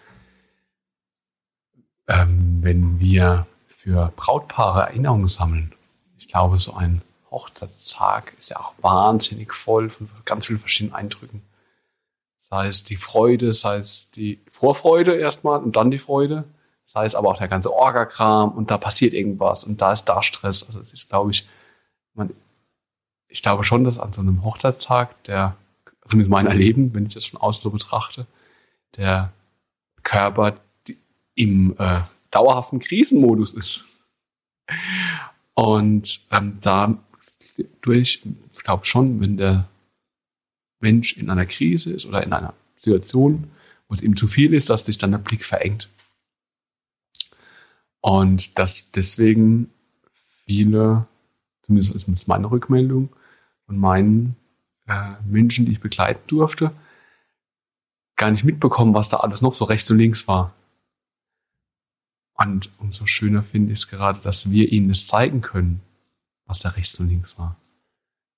ähm, 2.07 2.59
wenn 2.61 2.99
wir 2.99 3.45
für 3.67 4.11
Brautpaare 4.15 4.87
Erinnerungen 4.87 5.27
sammeln. 5.27 5.73
Ich 6.17 6.27
glaube, 6.27 6.59
so 6.59 6.73
ein 6.73 7.01
Hochzeitstag 7.31 8.33
ist 8.37 8.49
ja 8.49 8.59
auch 8.59 8.73
wahnsinnig 8.81 9.53
voll 9.53 9.89
von 9.89 10.09
ganz 10.25 10.47
vielen 10.47 10.59
verschiedenen 10.59 10.95
Eindrücken. 10.95 11.43
Sei 12.39 12.67
es 12.67 12.83
die 12.83 12.97
Freude, 12.97 13.53
sei 13.53 13.77
es 13.77 14.09
die 14.11 14.41
Vorfreude 14.49 15.15
erstmal 15.15 15.61
und 15.61 15.75
dann 15.75 15.91
die 15.91 15.99
Freude, 15.99 16.45
sei 16.89 17.05
es 17.05 17.13
aber 17.13 17.29
auch 17.29 17.37
der 17.37 17.47
ganze 17.47 17.71
Orgakram 17.71 18.49
und 18.49 18.71
da 18.71 18.79
passiert 18.79 19.13
irgendwas 19.13 19.63
und 19.63 19.79
da 19.79 19.93
ist 19.93 20.05
da 20.05 20.23
Stress. 20.23 20.63
Also 20.63 20.79
es 20.79 20.91
ist, 20.91 21.07
glaube 21.07 21.29
ich, 21.29 21.47
man, 22.15 22.33
ich 23.27 23.43
glaube 23.43 23.63
schon, 23.63 23.83
dass 23.83 23.99
an 23.99 24.11
so 24.11 24.21
einem 24.21 24.43
Hochzeitstag, 24.43 25.23
der, 25.25 25.55
zumindest 26.07 26.31
mein 26.31 26.47
Erleben, 26.47 26.95
wenn 26.95 27.05
ich 27.05 27.13
das 27.13 27.25
von 27.25 27.39
außen 27.39 27.61
so 27.61 27.69
betrachte, 27.69 28.25
der 28.97 29.31
Körper 30.01 30.55
im 31.35 31.75
äh, 31.77 31.99
dauerhaften 32.31 32.79
Krisenmodus 32.79 33.53
ist. 33.53 33.83
Und 35.53 36.21
ähm, 36.31 36.57
da 36.59 36.97
durch, 37.81 38.23
ich 38.51 38.63
glaube 38.63 38.85
schon, 38.85 39.21
wenn 39.21 39.37
der 39.37 39.69
Mensch 40.79 41.17
in 41.17 41.29
einer 41.29 41.45
Krise 41.45 41.93
ist 41.93 42.07
oder 42.07 42.23
in 42.23 42.33
einer 42.33 42.55
Situation, 42.79 43.51
wo 43.87 43.93
es 43.93 44.01
ihm 44.01 44.17
zu 44.17 44.27
viel 44.27 44.55
ist, 44.55 44.71
dass 44.71 44.87
sich 44.87 44.97
dann 44.97 45.11
der 45.11 45.19
Blick 45.19 45.45
verengt. 45.45 45.87
Und 48.01 48.57
dass 48.57 48.91
deswegen 48.91 49.69
viele, 50.45 51.07
zumindest 51.63 51.95
ist 51.95 52.07
das 52.07 52.27
meine 52.27 52.49
Rückmeldung, 52.49 53.09
von 53.65 53.77
meinen 53.77 54.35
äh, 54.87 55.11
Menschen, 55.25 55.65
die 55.65 55.73
ich 55.73 55.79
begleiten 55.79 56.21
durfte, 56.27 56.71
gar 58.15 58.31
nicht 58.31 58.43
mitbekommen, 58.43 58.93
was 58.93 59.09
da 59.09 59.17
alles 59.17 59.41
noch 59.41 59.53
so 59.53 59.65
rechts 59.65 59.89
und 59.91 59.97
links 59.97 60.27
war. 60.27 60.53
Und 62.33 62.69
umso 62.79 63.05
schöner 63.05 63.43
finde 63.43 63.73
ich 63.73 63.79
es 63.79 63.87
gerade, 63.87 64.19
dass 64.21 64.49
wir 64.49 64.71
ihnen 64.71 64.89
das 64.89 65.07
zeigen 65.07 65.41
können, 65.41 65.81
was 66.45 66.59
da 66.59 66.69
rechts 66.69 66.99
und 66.99 67.09
links 67.09 67.37
war. 67.37 67.57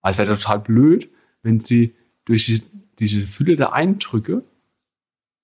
Weil 0.01 0.11
es 0.11 0.17
wäre 0.17 0.35
total 0.35 0.59
blöd, 0.59 1.09
wenn 1.43 1.59
sie 1.59 1.95
durch 2.25 2.45
die, 2.45 2.61
diese 2.99 3.27
Fülle 3.27 3.55
der 3.55 3.73
Eindrücke 3.73 4.43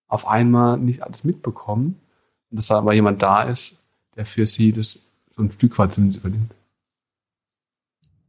auf 0.08 0.28
einmal 0.28 0.78
nicht 0.78 1.04
alles 1.04 1.24
mitbekommen 1.24 2.00
und 2.50 2.58
dass 2.58 2.68
da 2.68 2.78
aber 2.78 2.94
jemand 2.94 3.22
da 3.22 3.44
ist, 3.44 3.82
der 4.18 4.26
für 4.26 4.46
sie 4.48 4.72
das 4.74 5.00
so 5.36 5.44
ein 5.44 5.52
Stück 5.52 5.78
weit 5.78 5.94
zumindest 5.94 6.20
übernimmt. 6.22 6.54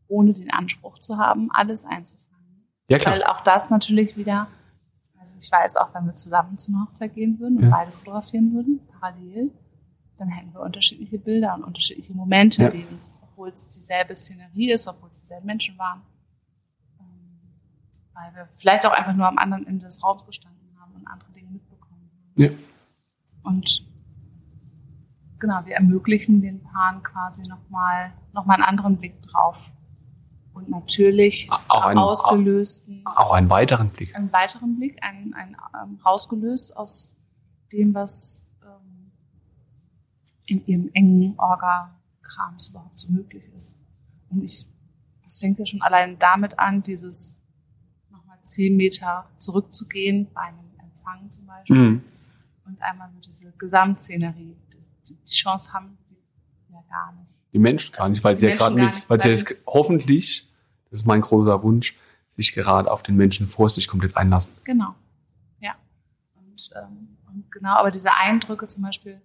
Ohne 0.06 0.32
den 0.34 0.50
Anspruch 0.50 0.98
zu 0.98 1.18
haben, 1.18 1.50
alles 1.50 1.84
einzufangen. 1.84 2.66
Ja, 2.88 2.98
klar. 2.98 3.14
Weil 3.14 3.24
auch 3.24 3.42
das 3.42 3.68
natürlich 3.70 4.16
wieder, 4.16 4.48
also 5.18 5.34
ich 5.38 5.50
weiß 5.50 5.76
auch, 5.76 5.92
wenn 5.94 6.06
wir 6.06 6.14
zusammen 6.14 6.56
zu 6.58 6.72
einer 6.72 6.84
Hochzeit 6.86 7.14
gehen 7.14 7.38
würden 7.40 7.56
und 7.58 7.64
Ja. 7.64 7.70
beide 7.70 7.90
fotografieren 7.92 8.52
würden, 8.54 8.80
parallel, 9.00 9.50
dann 10.18 10.28
hätten 10.28 10.52
wir 10.52 10.60
unterschiedliche 10.60 11.18
Bilder 11.18 11.54
und 11.54 11.64
unterschiedliche 11.64 12.12
Momente, 12.14 12.62
Ja. 12.62 12.70
obwohl 13.22 13.48
es 13.50 13.68
dieselbe 13.68 14.14
Szenerie 14.14 14.72
ist, 14.72 14.88
obwohl 14.88 15.10
es 15.12 15.20
dieselben 15.20 15.46
Menschen 15.46 15.78
waren, 15.78 16.02
ähm, 17.00 17.06
weil 18.14 18.34
wir 18.34 18.48
vielleicht 18.50 18.84
auch 18.86 18.92
einfach 18.92 19.14
nur 19.14 19.26
am 19.28 19.38
anderen 19.38 19.66
Ende 19.66 19.84
des 19.86 20.02
Raums 20.02 20.26
gestanden 20.26 20.58
haben 20.78 20.94
und 20.94 21.06
andere 21.06 21.30
Dinge 21.32 21.50
mitbekommen 21.50 22.10
haben. 22.10 22.42
Ja. 22.42 22.50
Und 23.42 23.84
genau, 25.38 25.64
wir 25.66 25.74
ermöglichen 25.76 26.40
den 26.40 26.62
Paaren 26.62 27.02
quasi 27.02 27.42
nochmal 27.48 28.12
noch 28.32 28.44
mal 28.46 28.54
einen 28.54 28.64
anderen 28.64 28.96
Blick 28.98 29.20
drauf. 29.22 29.56
Und 30.52 30.68
natürlich 30.70 31.48
Auch 31.68 31.84
einen- 31.86 31.98
ausgelösten, 31.98 33.02
Auch 33.06 33.32
einen 33.32 33.48
weiteren 33.48 33.90
Blick. 33.90 34.14
einen 34.16 34.32
weiteren 34.32 34.76
Blick, 34.76 35.00
einen, 35.02 35.32
einen 35.34 35.56
ähm, 35.82 36.00
rausgelöst 36.04 36.76
aus 36.76 37.12
dem, 37.72 37.94
was 37.94 38.44
ähm, 38.64 39.12
in 40.46 40.66
ihrem 40.66 40.90
engen 40.94 41.38
Orga-Krams 41.38 42.70
überhaupt 42.70 42.98
so 42.98 43.08
möglich 43.12 43.48
ist. 43.54 43.78
Und 44.30 44.42
ich, 44.42 44.66
das 45.22 45.38
fängt 45.38 45.58
ja 45.60 45.66
schon 45.66 45.80
allein 45.82 46.18
damit 46.18 46.58
an, 46.58 46.82
dieses 46.82 47.34
nochmal 48.10 48.38
zehn 48.42 48.76
Meter 48.76 49.26
zurückzugehen 49.38 50.26
bei 50.34 50.40
einem 50.40 50.58
Empfang 50.82 51.30
zum 51.30 51.46
Beispiel 51.46 51.76
Mhm. 51.78 52.02
und 52.66 52.82
einmal 52.82 53.10
so 53.12 53.20
diese 53.20 53.52
Gesamtszenerie. 53.52 54.56
Die, 54.72 54.78
die 55.14 55.32
Chance 55.32 55.72
haben 55.72 55.98
die 56.10 56.72
ja 56.72 56.82
gar 56.88 57.12
nicht. 57.20 57.32
Die 57.52 57.58
Menschen 57.58 57.92
gar 57.94 58.08
nicht, 58.08 58.22
weil 58.24 58.34
Die 58.34 58.40
sie 58.40 58.46
ja 58.46 58.50
Menschen 58.50 58.64
gerade 58.64 58.76
gar 58.76 58.86
mit, 58.86 59.10
weil 59.10 59.20
sie 59.20 59.28
jetzt 59.28 59.54
hoffentlich, 59.66 60.48
das 60.90 61.00
ist 61.00 61.06
mein 61.06 61.20
großer 61.20 61.62
Wunsch, 61.62 61.96
sich 62.28 62.52
gerade 62.52 62.90
auf 62.90 63.02
den 63.02 63.16
Menschen 63.16 63.48
vor 63.48 63.68
sich 63.68 63.88
komplett 63.88 64.16
einlassen. 64.16 64.52
Genau. 64.64 64.94
Ja. 65.60 65.74
Und, 66.36 66.70
ähm, 66.76 67.16
und 67.26 67.50
genau, 67.50 67.74
aber 67.74 67.90
diese 67.90 68.16
Eindrücke 68.16 68.68
zum 68.68 68.84
Beispiel, 68.84 69.20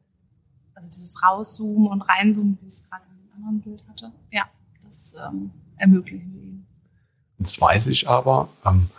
also 0.73 0.89
dieses 0.89 1.21
Rauszoomen 1.23 1.87
und 1.87 2.01
Reinzoomen, 2.01 2.57
wie 2.61 2.67
ich 2.67 2.73
es 2.73 2.89
gerade 2.89 3.03
in 3.05 3.11
einem 3.11 3.33
anderen 3.35 3.61
Bild 3.61 3.87
hatte, 3.87 4.11
ja, 4.31 4.49
das 4.81 5.15
ähm, 5.23 5.51
ermöglichen 5.77 6.33
wir 6.33 6.41
ihnen. 6.41 6.67
Und 7.37 7.47
das 7.47 7.59
weiß 7.59 7.87
ich 7.87 8.09
aber 8.09 8.49
ähm, 8.65 8.89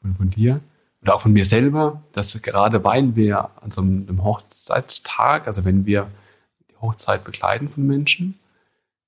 von, 0.00 0.14
von 0.14 0.30
dir 0.30 0.60
oder 1.02 1.14
auch 1.14 1.20
von 1.20 1.32
mir 1.32 1.44
selber, 1.44 2.02
dass 2.12 2.40
gerade 2.42 2.84
weil 2.84 3.16
wir 3.16 3.50
an 3.62 3.70
so 3.70 3.80
einem 3.80 4.22
Hochzeitstag, 4.22 5.46
also 5.46 5.64
wenn 5.64 5.86
wir 5.86 6.10
die 6.70 6.76
Hochzeit 6.80 7.24
begleiten 7.24 7.68
von 7.68 7.86
Menschen, 7.86 8.38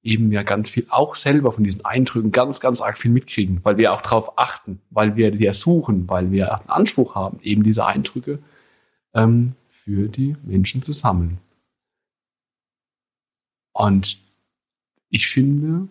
eben 0.03 0.33
ja 0.33 0.43
ganz 0.43 0.69
viel 0.71 0.87
auch 0.89 1.15
selber 1.15 1.53
von 1.53 1.65
diesen 1.65 1.85
Eindrücken 1.85 2.33
ganz, 2.33 2.61
ganz 2.61 2.81
arg 2.81 2.99
viel 2.99 3.11
mitkriegen, 3.11 3.61
weil 3.63 3.77
wir 3.77 3.93
auch 3.93 4.01
darauf 4.01 4.39
achten, 4.39 4.81
weil 4.91 5.17
wir 5.17 5.31
die 5.31 5.51
suchen, 5.53 6.09
weil 6.09 6.33
wir 6.33 6.59
einen 6.59 6.71
Anspruch 6.71 7.15
haben, 7.15 7.39
eben 7.43 7.63
diese 7.63 7.87
Eindrücke 7.87 8.41
ähm, 9.15 9.55
für 9.71 10.09
die 10.09 10.37
Menschen 10.43 10.83
zu 10.83 10.93
sammeln. 10.93 11.39
Und 13.73 14.19
ich 15.09 15.29
finde, 15.29 15.89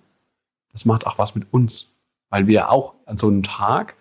das 0.71 0.85
macht 0.85 1.07
auch 1.07 1.17
was 1.17 1.35
mit 1.35 1.51
uns, 1.53 1.91
weil 2.29 2.47
wir 2.47 2.69
auch 2.69 2.95
an 3.05 3.17
so 3.17 3.27
einem 3.27 3.43
Tag 3.43 3.95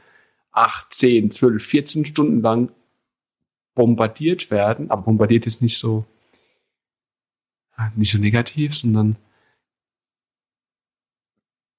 8, 0.52 0.92
10, 0.92 1.30
12, 1.30 1.64
14 1.64 2.04
Stunden 2.04 2.42
lang 2.42 2.72
bombardiert 3.74 4.50
werden, 4.50 4.90
aber 4.90 5.02
bombardiert 5.02 5.46
ist 5.46 5.62
nicht 5.62 5.78
so, 5.78 6.04
nicht 7.94 8.10
so 8.10 8.18
negativ, 8.18 8.76
sondern 8.76 9.16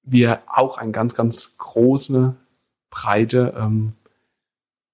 wir 0.02 0.42
auch 0.46 0.78
eine 0.78 0.92
ganz, 0.92 1.14
ganz 1.14 1.56
große, 1.58 2.36
breite 2.90 3.54
ähm, 3.56 3.94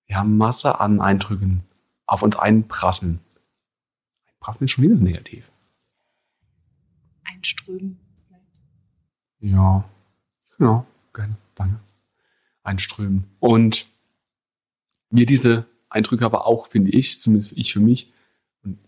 ja, 0.06 0.24
Masse 0.24 0.80
an 0.80 1.00
Eindrücken 1.00 1.64
auf 2.06 2.22
uns 2.22 2.36
einprasseln. 2.36 3.20
Einprasseln 4.26 4.64
ist 4.64 4.70
schon 4.72 4.84
wieder 4.84 4.96
negativ. 4.96 5.50
Einströmen 7.24 7.98
vielleicht. 8.26 8.60
Ja, 9.40 9.84
genau, 10.56 10.86
gerne, 11.12 11.36
danke. 11.54 11.87
Einströmen. 12.68 13.24
Und 13.40 13.86
mir 15.10 15.26
diese 15.26 15.64
Eindrücke 15.88 16.24
aber 16.24 16.46
auch, 16.46 16.66
finde 16.66 16.90
ich, 16.90 17.20
zumindest 17.20 17.52
ich 17.56 17.72
für 17.72 17.80
mich, 17.80 18.12
und 18.62 18.78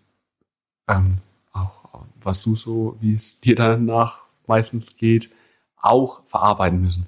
ähm, 0.88 1.18
auch 1.52 2.04
was 2.20 2.42
du 2.42 2.56
so, 2.56 2.96
wie 3.00 3.14
es 3.14 3.40
dir 3.40 3.54
danach 3.54 4.22
meistens 4.46 4.96
geht, 4.96 5.32
auch 5.76 6.22
verarbeiten 6.26 6.80
müssen. 6.80 7.06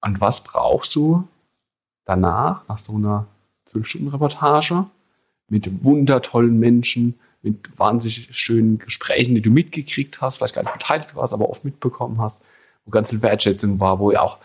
Und 0.00 0.20
was 0.20 0.42
brauchst 0.42 0.94
du 0.96 1.28
danach, 2.04 2.66
nach 2.68 2.78
so 2.78 2.94
einer 2.96 3.26
12-Stunden-Reportage, 3.68 4.86
mit 5.48 5.84
wundertollen 5.84 6.58
Menschen, 6.58 7.18
mit 7.42 7.78
wahnsinnig 7.78 8.28
schönen 8.36 8.78
Gesprächen, 8.78 9.34
die 9.34 9.42
du 9.42 9.50
mitgekriegt 9.50 10.20
hast, 10.20 10.38
vielleicht 10.38 10.54
gar 10.54 10.62
nicht 10.62 10.72
beteiligt 10.72 11.14
warst, 11.14 11.32
aber 11.32 11.48
oft 11.48 11.64
mitbekommen 11.64 12.20
hast, 12.20 12.44
wo 12.84 12.90
ganz 12.90 13.10
viel 13.10 13.22
Wertschätzung 13.22 13.78
war, 13.78 13.98
wo 13.98 14.10
ja 14.10 14.22
auch, 14.22 14.38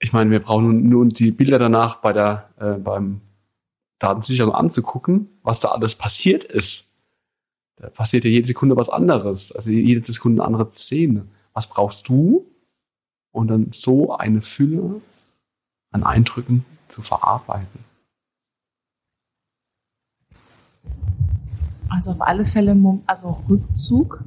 ich 0.00 0.12
meine, 0.12 0.30
wir 0.30 0.40
brauchen 0.40 0.88
nun, 0.88 1.08
die 1.10 1.30
Bilder 1.32 1.58
danach 1.58 1.96
bei 1.96 2.12
der, 2.12 2.50
äh, 2.58 2.78
beim 2.78 3.20
Datensicherung 3.98 4.54
anzugucken, 4.54 5.28
was 5.42 5.60
da 5.60 5.68
alles 5.68 5.96
passiert 5.96 6.44
ist. 6.44 6.92
Da 7.76 7.90
passiert 7.90 8.24
ja 8.24 8.30
jede 8.30 8.46
Sekunde 8.46 8.76
was 8.76 8.88
anderes, 8.88 9.52
also 9.52 9.70
jede 9.70 10.04
Sekunde 10.04 10.42
eine 10.42 10.46
andere 10.46 10.70
Szene. 10.72 11.26
Was 11.52 11.68
brauchst 11.68 12.08
du, 12.08 12.46
um 13.32 13.48
dann 13.48 13.72
so 13.72 14.16
eine 14.16 14.40
Fülle 14.40 15.00
an 15.90 16.04
Eindrücken 16.04 16.64
zu 16.88 17.02
verarbeiten? 17.02 17.84
Also 21.88 22.12
auf 22.12 22.20
alle 22.22 22.44
Fälle, 22.44 22.76
also 23.06 23.42
Rückzug. 23.48 24.22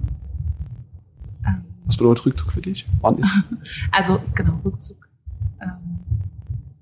Was 1.86 1.98
bedeutet 1.98 2.26
Rückzug 2.26 2.52
für 2.52 2.62
dich? 2.62 2.88
Wann 3.02 3.18
ist? 3.18 3.34
also 3.92 4.22
genau, 4.34 4.60
Rückzug 4.66 5.01
ähm, 5.62 6.00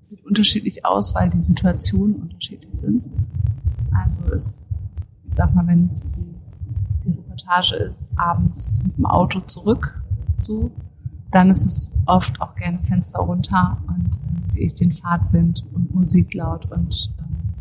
sieht 0.02 0.24
unterschiedlich 0.24 0.84
aus, 0.84 1.14
weil 1.14 1.30
die 1.30 1.40
Situationen 1.40 2.16
unterschiedlich 2.16 2.74
sind. 2.74 3.04
Also 3.92 4.24
es, 4.32 4.54
ich 5.28 5.34
sag 5.34 5.54
mal, 5.54 5.66
wenn 5.66 5.88
es 5.90 6.08
die, 6.10 6.34
die 7.04 7.10
Reportage 7.10 7.76
ist, 7.76 8.12
abends 8.18 8.80
mit 8.82 8.96
dem 8.96 9.06
Auto 9.06 9.40
zurück, 9.40 10.02
so, 10.38 10.70
dann 11.30 11.50
ist 11.50 11.64
es 11.64 11.92
oft 12.06 12.40
auch 12.40 12.54
gerne 12.56 12.80
Fenster 12.84 13.20
runter 13.20 13.78
und 13.86 14.14
äh, 14.14 14.54
wie 14.54 14.60
ich 14.60 14.74
den 14.74 14.92
Fahrtwind 14.92 15.64
und 15.72 15.94
Musik 15.94 16.34
laut 16.34 16.70
und 16.70 17.12
ähm, 17.18 17.54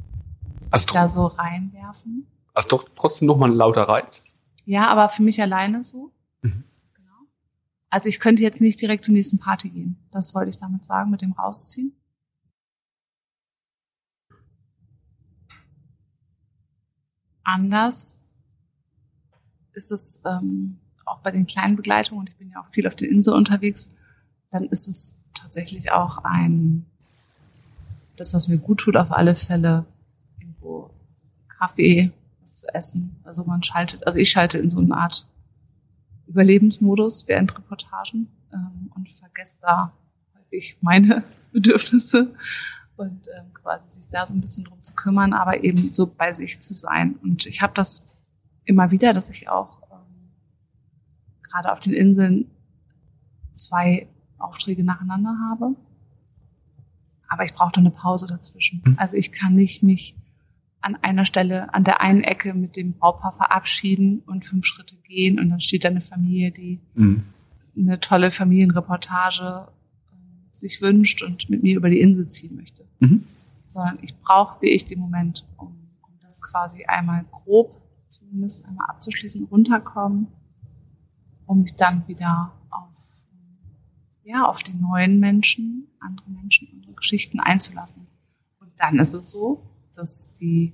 also 0.71 0.93
da 0.93 1.07
so 1.07 1.27
reinwerfen. 1.27 2.25
Also 2.53 2.69
doch 2.69 2.89
trotzdem 2.95 3.27
nochmal 3.27 3.49
ein 3.51 3.55
lauter 3.55 3.83
Reiz. 3.83 4.23
Ja, 4.65 4.87
aber 4.87 5.09
für 5.09 5.23
mich 5.23 5.41
alleine 5.41 5.83
so. 5.83 6.11
Also 7.89 8.07
ich 8.07 8.19
könnte 8.19 8.43
jetzt 8.43 8.61
nicht 8.61 8.79
direkt 8.81 9.05
zur 9.05 9.13
nächsten 9.13 9.39
Party 9.39 9.69
gehen. 9.69 9.97
Das 10.11 10.35
wollte 10.35 10.49
ich 10.49 10.57
damit 10.57 10.85
sagen, 10.85 11.09
mit 11.09 11.21
dem 11.21 11.31
Rausziehen. 11.31 11.93
Anders 17.43 18.19
ist 19.73 19.91
es 19.91 20.21
ähm, 20.25 20.77
auch 21.05 21.19
bei 21.19 21.31
den 21.31 21.47
kleinen 21.47 21.75
Begleitungen, 21.75 22.21
und 22.21 22.29
ich 22.29 22.35
bin 22.35 22.51
ja 22.51 22.61
auch 22.61 22.67
viel 22.67 22.85
auf 22.87 22.95
der 22.95 23.09
Insel 23.09 23.33
unterwegs, 23.33 23.95
dann 24.51 24.65
ist 24.65 24.87
es 24.87 25.17
tatsächlich 25.33 25.91
auch 25.91 26.19
ein, 26.19 26.85
das, 28.17 28.33
was 28.35 28.47
mir 28.47 28.57
gut 28.57 28.81
tut, 28.81 28.97
auf 28.97 29.11
alle 29.11 29.35
Fälle, 29.35 29.85
irgendwo 30.39 30.91
Kaffee, 31.47 32.11
was 32.41 32.55
zu 32.57 32.67
essen. 32.73 33.15
Also 33.23 33.43
man 33.45 33.63
schaltet, 33.63 34.05
also 34.05 34.19
ich 34.19 34.29
schalte 34.29 34.59
in 34.59 34.69
so 34.69 34.77
eine 34.79 34.95
Art 34.95 35.25
Überlebensmodus 36.29 37.27
während 37.27 37.57
Reportagen 37.57 38.29
ähm, 38.53 38.91
und 38.95 39.11
vergesse 39.11 39.57
da 39.61 39.93
häufig 40.37 40.77
meine 40.81 41.23
Bedürfnisse 41.51 42.33
und 42.95 43.27
ähm, 43.27 43.53
quasi 43.53 43.89
sich 43.89 44.09
da 44.09 44.25
so 44.25 44.33
ein 44.33 44.41
bisschen 44.41 44.65
drum 44.65 44.81
zu 44.83 44.93
kümmern, 44.93 45.33
aber 45.33 45.63
eben 45.63 45.93
so 45.93 46.05
bei 46.05 46.31
sich 46.31 46.59
zu 46.61 46.73
sein. 46.73 47.15
Und 47.23 47.45
ich 47.47 47.61
habe 47.61 47.73
das 47.73 48.05
immer 48.65 48.91
wieder, 48.91 49.13
dass 49.13 49.29
ich 49.29 49.49
auch 49.49 49.81
ähm, 49.91 50.31
gerade 51.43 51.71
auf 51.71 51.79
den 51.79 51.93
Inseln 51.93 52.51
zwei 53.55 54.07
Aufträge 54.37 54.83
nacheinander 54.83 55.37
habe. 55.49 55.75
Aber 57.27 57.45
ich 57.45 57.53
brauche 57.53 57.71
da 57.71 57.79
eine 57.79 57.91
Pause 57.91 58.27
dazwischen. 58.27 58.81
Mhm. 58.85 58.95
Also 58.97 59.15
ich 59.15 59.31
kann 59.31 59.55
nicht 59.55 59.81
mich 59.81 60.15
an 60.81 60.95
einer 61.01 61.25
Stelle, 61.25 61.73
an 61.73 61.83
der 61.83 62.01
einen 62.01 62.23
Ecke 62.23 62.53
mit 62.53 62.75
dem 62.75 62.93
Brautpaar 62.93 63.33
verabschieden 63.33 64.23
und 64.25 64.45
fünf 64.45 64.65
Schritte 64.65 64.95
gehen 64.97 65.39
und 65.39 65.49
dann 65.49 65.59
steht 65.59 65.83
da 65.83 65.89
eine 65.89 66.01
Familie, 66.01 66.51
die 66.51 66.79
mhm. 66.95 67.23
eine 67.77 67.99
tolle 67.99 68.31
Familienreportage 68.31 69.67
äh, 69.67 70.15
sich 70.51 70.81
wünscht 70.81 71.21
und 71.21 71.49
mit 71.49 71.63
mir 71.63 71.75
über 71.75 71.89
die 71.89 71.99
Insel 71.99 72.27
ziehen 72.27 72.55
möchte. 72.55 72.85
Mhm. 72.99 73.25
Sondern 73.67 73.99
ich 74.01 74.15
brauche 74.19 74.61
wie 74.61 74.69
ich 74.69 74.85
den 74.85 74.99
Moment, 74.99 75.45
um, 75.57 75.67
um 76.01 76.11
das 76.21 76.41
quasi 76.41 76.85
einmal 76.85 77.25
grob 77.31 77.79
zumindest 78.09 78.67
einmal 78.67 78.89
abzuschließen, 78.89 79.45
runterkommen, 79.45 80.27
um 81.45 81.61
mich 81.61 81.75
dann 81.75 82.07
wieder 82.07 82.51
auf, 82.69 83.25
ja, 84.23 84.45
auf 84.45 84.63
die 84.63 84.73
neuen 84.73 85.19
Menschen, 85.19 85.87
andere 85.99 86.29
Menschen, 86.29 86.69
andere 86.73 86.93
Geschichten 86.93 87.39
einzulassen. 87.39 88.07
Und 88.59 88.71
dann 88.77 88.99
ist 88.99 89.13
es 89.13 89.29
so, 89.29 89.63
dass 89.99 90.31
die 90.31 90.73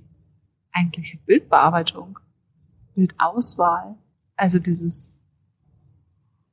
eigentliche 0.72 1.18
Bildbearbeitung, 1.18 2.18
Bildauswahl, 2.94 3.96
also 4.36 4.58
dieses, 4.58 5.14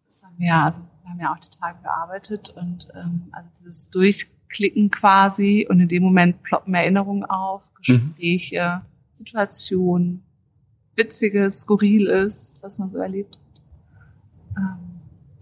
das 0.08 0.24
haben 0.24 0.38
wir 0.40 0.48
ja, 0.48 0.66
also 0.66 0.82
wir 1.02 1.10
haben 1.10 1.20
ja 1.20 1.34
auch 1.34 1.40
die 1.40 1.50
Tage 1.50 1.82
gearbeitet 1.82 2.50
und 2.50 2.88
ähm, 2.96 3.28
also 3.32 3.50
dieses 3.60 3.90
Durchklicken 3.90 4.90
quasi 4.90 5.68
und 5.70 5.80
in 5.80 5.88
dem 5.88 6.04
Moment 6.04 6.42
ploppen 6.44 6.74
Erinnerungen 6.74 7.26
auf, 7.26 7.62
mhm. 7.64 7.76
Gespräche, 8.16 8.82
mhm. 8.84 9.16
Situationen, 9.16 10.24
Witziges, 10.96 11.62
Skurriles, 11.62 12.56
was 12.62 12.80
man 12.80 12.92
so 12.92 12.98
erlebt 12.98 13.38
hat. 13.38 13.62
Ähm, 14.58 14.93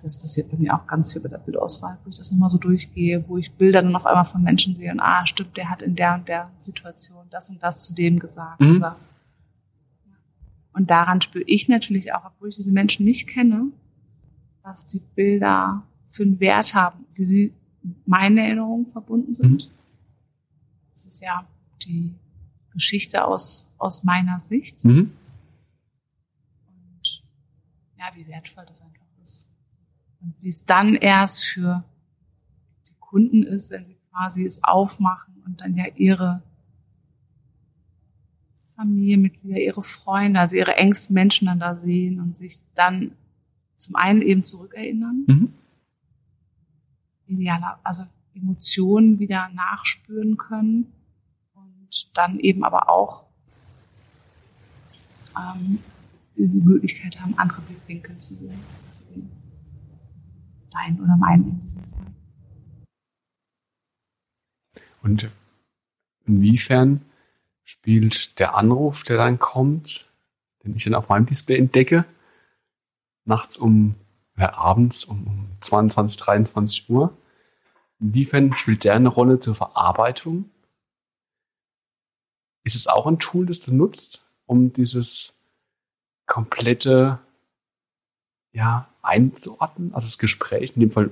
das 0.02 0.18
passiert 0.18 0.50
bei 0.50 0.58
mir 0.58 0.74
auch 0.74 0.88
ganz 0.88 1.14
viel 1.14 1.22
bei 1.22 1.30
der 1.30 1.38
Bildauswahl, 1.38 1.98
wo 2.04 2.10
ich 2.10 2.18
das 2.18 2.32
nochmal 2.32 2.50
so 2.50 2.58
durchgehe, 2.58 3.24
wo 3.28 3.38
ich 3.38 3.52
Bilder 3.54 3.82
dann 3.82 3.96
auf 3.96 4.06
einmal 4.06 4.26
von 4.26 4.42
Menschen 4.42 4.76
sehe 4.76 4.92
und 4.92 5.00
ah, 5.00 5.26
stimmt, 5.26 5.58
der 5.58 5.70
hat 5.70 5.82
in 5.82 5.96
der 5.96 6.16
und 6.16 6.28
der 6.28 6.52
Situation 6.60 7.26
das 7.30 7.50
und 7.50 7.62
das 7.62 7.84
zu 7.84 7.94
dem 7.94 8.20
gesagt. 8.20 8.60
Mhm. 8.60 8.84
Und 10.74 10.90
daran 10.90 11.22
spüre 11.22 11.44
ich 11.48 11.68
natürlich 11.68 12.14
auch, 12.14 12.26
obwohl 12.26 12.50
ich 12.50 12.56
diese 12.56 12.72
Menschen 12.72 13.06
nicht 13.06 13.28
kenne, 13.28 13.72
was 14.64 14.88
die 14.88 15.02
Bilder 15.16 15.84
für 16.08 16.24
einen 16.24 16.40
Wert 16.40 16.74
haben, 16.74 17.06
wie 17.14 17.24
sie 17.24 17.54
mit 17.84 18.08
meinen 18.08 18.38
Erinnerungen 18.38 18.88
verbunden 18.88 19.34
sind. 19.34 19.66
Mhm. 19.66 19.72
Das 20.94 21.06
ist 21.06 21.22
ja 21.22 21.46
die 21.86 22.14
Geschichte 22.74 23.26
aus, 23.26 23.70
aus 23.78 24.04
meiner 24.04 24.40
Sicht. 24.40 24.86
Mhm. 24.86 25.12
Und 26.68 27.24
ja, 27.98 28.06
wie 28.16 28.28
wertvoll 28.28 28.66
das 28.68 28.82
einfach 28.82 29.01
und 30.22 30.36
wie 30.42 30.50
es 30.50 30.66
dann 30.66 30.96
erst 30.96 31.44
für 31.44 31.84
die 32.88 32.96
Kunden 33.00 33.44
ist, 33.44 33.72
wenn 33.72 33.86
sie 33.86 33.96
quasi 34.12 34.46
es 34.46 34.64
aufmachen 34.64 35.42
und 35.46 35.62
dann 35.62 35.76
ja 35.76 35.86
ihre 35.96 36.42
Familienmitglieder, 38.76 39.60
ihre 39.60 39.84
Freunde, 39.84 40.40
also 40.40 40.56
ihre 40.56 40.76
engsten 40.76 41.14
Menschen 41.14 41.48
dann 41.48 41.60
da 41.60 41.76
sehen 41.76 42.20
und 42.20 42.36
sich 42.36 42.60
dann 42.76 43.12
zum 43.78 43.96
einen 43.96 44.22
eben 44.22 44.44
zurückerinnern, 44.44 45.24
mhm. 45.28 45.54
idealer, 47.28 47.80
also 47.84 48.04
Emotionen 48.34 49.20
wieder 49.20 49.50
nachspüren 49.50 50.38
können 50.38 50.92
und 51.54 52.18
dann 52.18 52.40
eben 52.40 52.64
aber 52.64 52.90
auch 52.90 53.26
ähm, 55.38 55.80
die 56.36 56.62
Möglichkeit 56.62 57.20
haben, 57.22 57.38
andere 57.38 57.62
Blickwinkel 57.62 58.18
zu 58.18 58.36
sehen. 58.36 58.60
Dein 60.72 61.00
oder 61.00 61.18
mein 61.18 61.62
Fall. 61.68 62.14
Und 65.04 65.30
inwiefern 66.26 67.02
spielt 67.64 68.40
der 68.40 68.56
Anruf, 68.56 69.04
der 69.04 69.18
dann 69.18 69.40
kommt, 69.40 70.10
den 70.64 70.76
ich 70.76 70.84
dann 70.84 70.96
auf 70.96 71.10
meinem 71.10 71.26
Display 71.26 71.58
entdecke, 71.58 72.06
nachts 73.26 73.58
um, 73.58 73.96
ja, 74.38 74.54
abends 74.54 75.06
um 75.06 75.50
22, 75.62 76.20
23 76.20 76.90
Uhr, 76.90 77.16
inwiefern 78.00 78.54
spielt 78.54 78.84
der 78.84 78.96
eine 78.96 79.10
Rolle 79.10 79.40
zur 79.40 79.56
Verarbeitung? 79.56 80.50
Ist 82.64 82.76
es 82.76 82.88
auch 82.88 83.08
ein 83.08 83.20
Tool, 83.20 83.48
das 83.48 83.60
du 83.60 83.74
nutzt, 83.74 84.26
um 84.46 84.72
dieses 84.72 85.40
komplette 86.28 87.20
ja, 88.54 88.91
einzuordnen, 89.02 89.94
also 89.94 90.08
das 90.08 90.18
Gespräch, 90.18 90.74
in 90.76 90.82
dem 90.82 90.92
Fall 90.92 91.12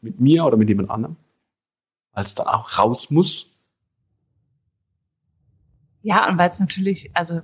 mit 0.00 0.20
mir 0.20 0.44
oder 0.44 0.56
mit 0.56 0.68
jemand 0.68 0.90
anderem, 0.90 1.16
als 2.12 2.34
dann 2.34 2.46
auch 2.46 2.78
raus 2.78 3.10
muss. 3.10 3.58
Ja, 6.02 6.28
und 6.28 6.38
weil 6.38 6.50
es 6.50 6.60
natürlich, 6.60 7.10
also 7.14 7.42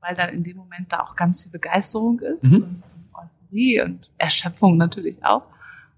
weil 0.00 0.14
dann 0.14 0.30
in 0.30 0.44
dem 0.44 0.56
Moment 0.56 0.92
da 0.92 1.00
auch 1.00 1.14
ganz 1.14 1.42
viel 1.42 1.52
Begeisterung 1.52 2.20
ist 2.20 2.42
mhm. 2.42 2.54
und 2.54 2.82
Euphorie 3.12 3.82
und 3.82 4.10
Erschöpfung 4.18 4.76
natürlich 4.76 5.24
auch, 5.24 5.44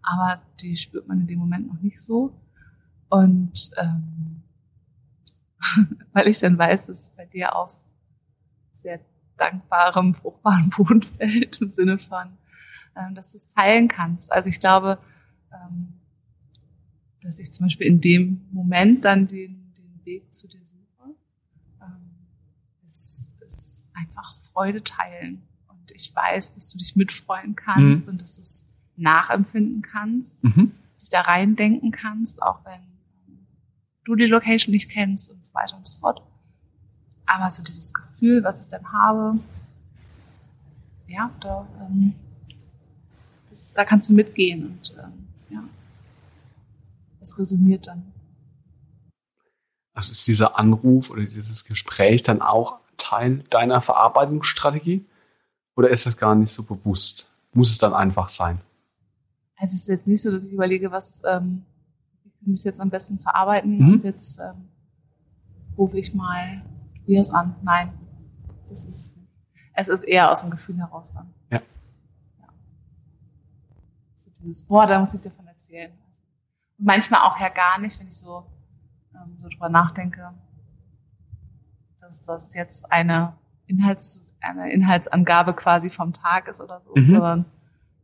aber 0.02 0.42
die 0.60 0.76
spürt 0.76 1.06
man 1.08 1.20
in 1.20 1.26
dem 1.26 1.38
Moment 1.38 1.68
noch 1.68 1.80
nicht 1.80 2.00
so. 2.00 2.32
Und 3.08 3.70
ähm, 3.78 4.42
weil 6.12 6.28
ich 6.28 6.40
dann 6.40 6.58
weiß, 6.58 6.86
dass 6.86 7.00
es 7.00 7.10
bei 7.10 7.24
dir 7.24 7.54
auf 7.56 7.80
sehr 8.74 9.00
dankbarem, 9.36 10.14
fruchtbaren 10.14 10.70
Boden 10.70 11.02
fällt, 11.18 11.60
im 11.60 11.70
Sinne 11.70 11.98
von, 11.98 12.36
dass 13.14 13.32
du 13.32 13.36
es 13.36 13.48
teilen 13.48 13.88
kannst. 13.88 14.32
Also 14.32 14.48
ich 14.48 14.60
glaube, 14.60 14.98
ähm, 15.52 15.94
dass 17.22 17.38
ich 17.38 17.52
zum 17.52 17.66
Beispiel 17.66 17.86
in 17.86 18.00
dem 18.00 18.46
Moment 18.50 19.04
dann 19.04 19.26
den, 19.26 19.72
den 19.76 20.04
Weg 20.04 20.34
zu 20.34 20.48
dir 20.48 20.62
suche, 20.64 21.14
ähm, 21.80 22.26
ist, 22.84 23.32
ist 23.46 23.88
einfach 23.94 24.34
Freude 24.52 24.82
teilen. 24.82 25.42
Und 25.68 25.92
ich 25.92 26.14
weiß, 26.14 26.52
dass 26.52 26.70
du 26.72 26.78
dich 26.78 26.96
mitfreuen 26.96 27.56
kannst 27.56 28.06
mhm. 28.06 28.12
und 28.12 28.22
dass 28.22 28.36
du 28.36 28.40
es 28.40 28.68
nachempfinden 28.96 29.82
kannst, 29.82 30.44
mhm. 30.44 30.72
dich 31.00 31.08
da 31.08 31.22
reindenken 31.22 31.92
kannst, 31.92 32.42
auch 32.42 32.64
wenn 32.64 32.80
du 34.04 34.16
die 34.16 34.26
Location 34.26 34.72
nicht 34.72 34.90
kennst 34.90 35.30
und 35.30 35.46
so 35.46 35.54
weiter 35.54 35.76
und 35.76 35.86
so 35.86 35.94
fort. 35.94 36.22
Aber 37.26 37.50
so 37.50 37.62
dieses 37.62 37.94
Gefühl, 37.94 38.42
was 38.42 38.60
ich 38.60 38.68
dann 38.68 38.92
habe, 38.92 39.38
ja, 41.06 41.30
da 41.40 41.66
ähm, 41.80 42.14
das, 43.52 43.72
da 43.72 43.84
kannst 43.84 44.08
du 44.08 44.14
mitgehen 44.14 44.64
und 44.66 44.94
ähm, 44.98 45.28
ja, 45.50 45.62
das 47.20 47.38
resoniert 47.38 47.86
dann. 47.86 48.02
Also 49.94 50.12
ist 50.12 50.26
dieser 50.26 50.58
Anruf 50.58 51.10
oder 51.10 51.24
dieses 51.24 51.64
Gespräch 51.64 52.22
dann 52.22 52.40
auch 52.40 52.78
Teil 52.96 53.44
deiner 53.50 53.80
Verarbeitungsstrategie? 53.82 55.04
Oder 55.76 55.90
ist 55.90 56.06
das 56.06 56.16
gar 56.16 56.34
nicht 56.34 56.50
so 56.50 56.62
bewusst? 56.62 57.30
Muss 57.52 57.70
es 57.70 57.78
dann 57.78 57.92
einfach 57.92 58.28
sein? 58.28 58.60
Also 59.56 59.74
es 59.74 59.82
ist 59.82 59.88
jetzt 59.88 60.08
nicht 60.08 60.22
so, 60.22 60.30
dass 60.30 60.46
ich 60.46 60.52
überlege, 60.52 60.90
was 60.90 61.22
ähm, 61.28 61.64
ich 62.46 62.52
es 62.54 62.64
jetzt 62.64 62.80
am 62.80 62.90
besten 62.90 63.18
verarbeiten 63.18 63.78
Mhm. 63.78 63.92
und 63.94 64.04
jetzt 64.04 64.40
ähm, 64.40 64.68
rufe 65.76 65.98
ich 65.98 66.14
mal 66.14 66.62
Tobias 66.96 67.30
an. 67.32 67.54
Nein, 67.62 67.92
das 68.68 68.84
ist 68.84 69.16
nicht. 69.16 69.28
Es 69.74 69.88
ist 69.88 70.02
eher 70.02 70.30
aus 70.30 70.40
dem 70.40 70.50
Gefühl 70.50 70.78
heraus 70.78 71.12
dann. 71.12 71.32
Ja. 71.50 71.60
Dieses, 74.42 74.64
boah, 74.64 74.86
da 74.86 74.98
muss 74.98 75.14
ich 75.14 75.20
dir 75.20 75.30
von 75.30 75.46
erzählen. 75.46 75.90
Und 76.78 76.86
manchmal 76.86 77.20
auch 77.22 77.38
ja 77.40 77.48
gar 77.48 77.78
nicht, 77.78 77.98
wenn 78.00 78.08
ich 78.08 78.16
so, 78.18 78.44
ähm, 79.14 79.36
so 79.38 79.48
drüber 79.48 79.68
nachdenke, 79.68 80.32
dass 82.00 82.22
das 82.22 82.54
jetzt 82.54 82.90
eine 82.92 83.34
Inhalts, 83.66 84.32
eine 84.40 84.72
Inhaltsangabe 84.72 85.54
quasi 85.54 85.90
vom 85.90 86.12
Tag 86.12 86.48
ist 86.48 86.60
oder 86.60 86.80
so, 86.80 86.92
Mhm. 86.96 87.06
sondern 87.06 87.44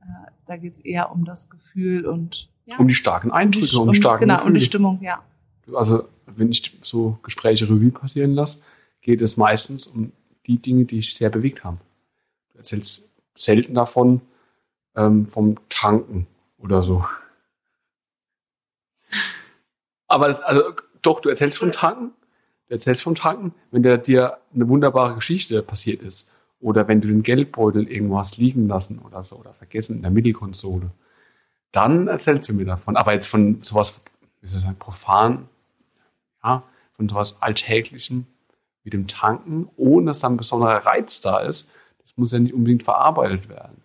äh, 0.03 0.31
da 0.47 0.57
geht 0.57 0.75
es 0.75 0.81
eher 0.81 1.11
um 1.13 1.25
das 1.25 1.51
Gefühl 1.51 2.07
und 2.07 2.49
ja, 2.67 2.77
Um 2.77 2.87
die 2.87 2.95
starken 2.95 3.33
Eindrücke, 3.33 3.67
die, 3.67 3.77
um 3.77 3.91
die 3.91 3.97
starken 3.97 4.21
genau, 4.21 4.35
um 4.35 4.39
die 4.41 4.45
Gefühle. 4.47 4.61
Stimmung, 4.61 5.01
ja. 5.03 5.23
Also, 5.75 6.07
wenn 6.27 6.51
ich 6.51 6.79
so 6.83 7.19
Gespräche 7.23 7.65
Revue 7.67 7.91
passieren 7.91 8.33
lasse, 8.35 8.61
geht 9.01 9.23
es 9.23 9.37
meistens 9.39 9.87
um 9.87 10.13
die 10.47 10.59
Dinge, 10.61 10.85
die 10.85 10.97
dich 10.97 11.15
sehr 11.15 11.31
bewegt 11.31 11.65
haben. 11.65 11.81
Du 12.53 12.59
erzählst 12.59 13.05
selten 13.35 13.75
davon, 13.75 14.21
ähm, 14.97 15.27
vom 15.27 15.57
Tanken 15.69 16.27
oder 16.59 16.83
so. 16.83 17.05
Aber 20.07 20.29
das, 20.29 20.41
also, 20.41 20.63
doch, 21.03 21.21
du 21.21 21.29
erzählst 21.29 21.59
vom 21.59 21.73
Tanken. 21.73 22.13
Du 22.69 22.75
erzählst 22.75 23.03
vom 23.03 23.15
Tanken, 23.15 23.55
wenn 23.71 23.83
der, 23.83 23.99
dir 23.99 24.39
eine 24.55 24.69
wunderbare 24.69 25.15
Geschichte 25.15 25.63
passiert 25.63 26.03
ist. 26.03 26.31
Oder 26.61 26.89
wenn 26.89 27.01
du 27.01 27.09
den 27.09 27.23
Geldbeutel 27.23 27.89
irgendwo 27.89 28.19
hast 28.19 28.37
liegen 28.39 28.67
lassen 28.67 28.99
oder 28.99 29.23
so 29.23 29.37
oder 29.37 29.55
vergessen 29.55 29.97
in 29.97 30.03
der 30.03 30.11
Mittelkonsole. 30.11 30.91
Dann 31.71 32.09
erzählst 32.09 32.49
du 32.49 32.55
mir 32.55 32.65
davon. 32.65 32.97
Aber 32.97 33.13
jetzt 33.13 33.29
von 33.29 33.63
sowas, 33.63 34.03
wie 34.41 34.49
soll 34.49 34.59
ich 34.59 34.65
sagen, 34.65 34.79
profan, 34.79 35.49
ja, 36.43 36.63
von 36.95 37.09
sowas 37.09 37.41
Alltäglichem 37.41 38.27
wie 38.83 38.91
dem 38.91 39.07
Tanken, 39.07 39.69
ohne 39.77 40.07
dass 40.07 40.19
da 40.19 40.29
ein 40.29 40.37
besonderer 40.37 40.85
Reiz 40.87 41.21
da 41.21 41.41
ist, 41.41 41.71
das 42.03 42.17
muss 42.17 42.33
ja 42.33 42.39
nicht 42.39 42.55
unbedingt 42.55 42.83
verarbeitet 42.83 43.49
werden. 43.49 43.78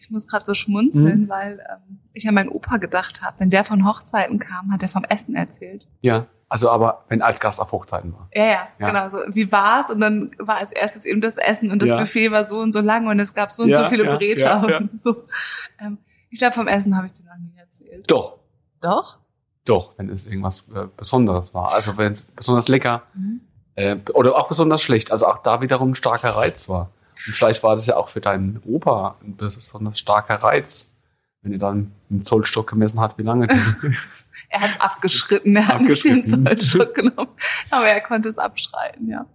Ich 0.00 0.10
muss 0.10 0.26
gerade 0.26 0.44
so 0.44 0.54
schmunzeln, 0.54 1.22
Mhm. 1.22 1.28
weil 1.28 1.60
ähm, 1.70 1.98
ich 2.12 2.28
an 2.28 2.34
meinen 2.34 2.48
Opa 2.48 2.76
gedacht 2.78 3.22
habe. 3.22 3.40
Wenn 3.40 3.50
der 3.50 3.64
von 3.64 3.86
Hochzeiten 3.86 4.38
kam, 4.38 4.72
hat 4.72 4.82
er 4.82 4.88
vom 4.88 5.04
Essen 5.04 5.34
erzählt. 5.34 5.86
Ja, 6.00 6.26
also 6.48 6.70
aber 6.70 7.04
wenn 7.08 7.20
als 7.20 7.40
Gast 7.40 7.60
auf 7.60 7.72
Hochzeiten 7.72 8.12
war. 8.14 8.28
Ja, 8.34 8.44
ja, 8.44 8.68
Ja. 8.78 8.86
genau. 8.86 9.10
So, 9.10 9.18
wie 9.34 9.50
war's? 9.52 9.90
Und 9.90 10.00
dann 10.00 10.30
war 10.38 10.56
als 10.56 10.72
erstes 10.72 11.04
eben 11.04 11.20
das 11.20 11.36
Essen 11.36 11.70
und 11.70 11.82
das 11.82 11.90
Ja. 11.90 11.98
Buffet 11.98 12.30
war 12.30 12.44
so 12.44 12.58
und 12.58 12.72
so 12.72 12.80
lang 12.80 13.06
und 13.06 13.18
es 13.20 13.34
gab 13.34 13.52
so 13.52 13.64
und 13.64 13.68
Ja, 13.70 13.82
so 13.84 13.88
viele 13.90 14.04
ja, 14.04 14.16
Breter 14.16 14.88
so. 14.98 15.24
Ähm, 15.78 15.98
ich 16.30 16.38
glaube, 16.38 16.54
vom 16.54 16.68
Essen 16.68 16.96
habe 16.96 17.06
ich 17.06 17.12
dir 17.14 17.24
noch 17.24 17.36
nie 17.38 17.52
erzählt. 17.58 18.10
Doch, 18.10 18.38
Doch? 18.80 19.18
doch, 19.64 19.92
wenn 19.98 20.08
es 20.08 20.26
irgendwas 20.26 20.66
äh, 20.74 20.86
Besonderes 20.96 21.52
war. 21.54 21.72
Also 21.72 21.96
wenn 21.98 22.12
es 22.12 22.22
besonders 22.22 22.68
lecker 22.68 23.02
Mhm. 23.14 23.40
äh, 23.74 23.96
oder 24.14 24.36
auch 24.36 24.48
besonders 24.48 24.80
schlecht. 24.80 25.12
Also 25.12 25.26
auch 25.26 25.38
da 25.38 25.60
wiederum 25.60 25.90
ein 25.90 25.94
starker 25.94 26.30
Reiz 26.30 26.68
war. 26.68 26.90
Und 27.26 27.34
vielleicht 27.34 27.62
war 27.62 27.74
das 27.76 27.86
ja 27.86 27.96
auch 27.96 28.08
für 28.08 28.20
deinen 28.20 28.62
Opa 28.64 29.16
ein 29.22 29.36
besonders 29.36 29.98
starker 29.98 30.36
Reiz, 30.36 30.90
wenn 31.42 31.52
er 31.52 31.58
dann 31.58 31.92
einen 32.10 32.22
Zollstock 32.24 32.68
gemessen 32.70 33.00
hat, 33.00 33.18
wie 33.18 33.22
lange. 33.22 33.48
Er 34.50 34.60
hat 34.62 34.70
es 34.70 34.80
abgeschritten, 34.80 35.54
er 35.56 35.68
hat 35.68 35.80
nicht 35.82 36.04
den. 36.04 36.24
Zollstock 36.24 36.94
genommen. 36.94 37.28
Aber 37.70 37.86
er 37.86 38.00
konnte 38.00 38.30
es 38.30 38.38
abschreiten, 38.38 39.06
ja. 39.06 39.26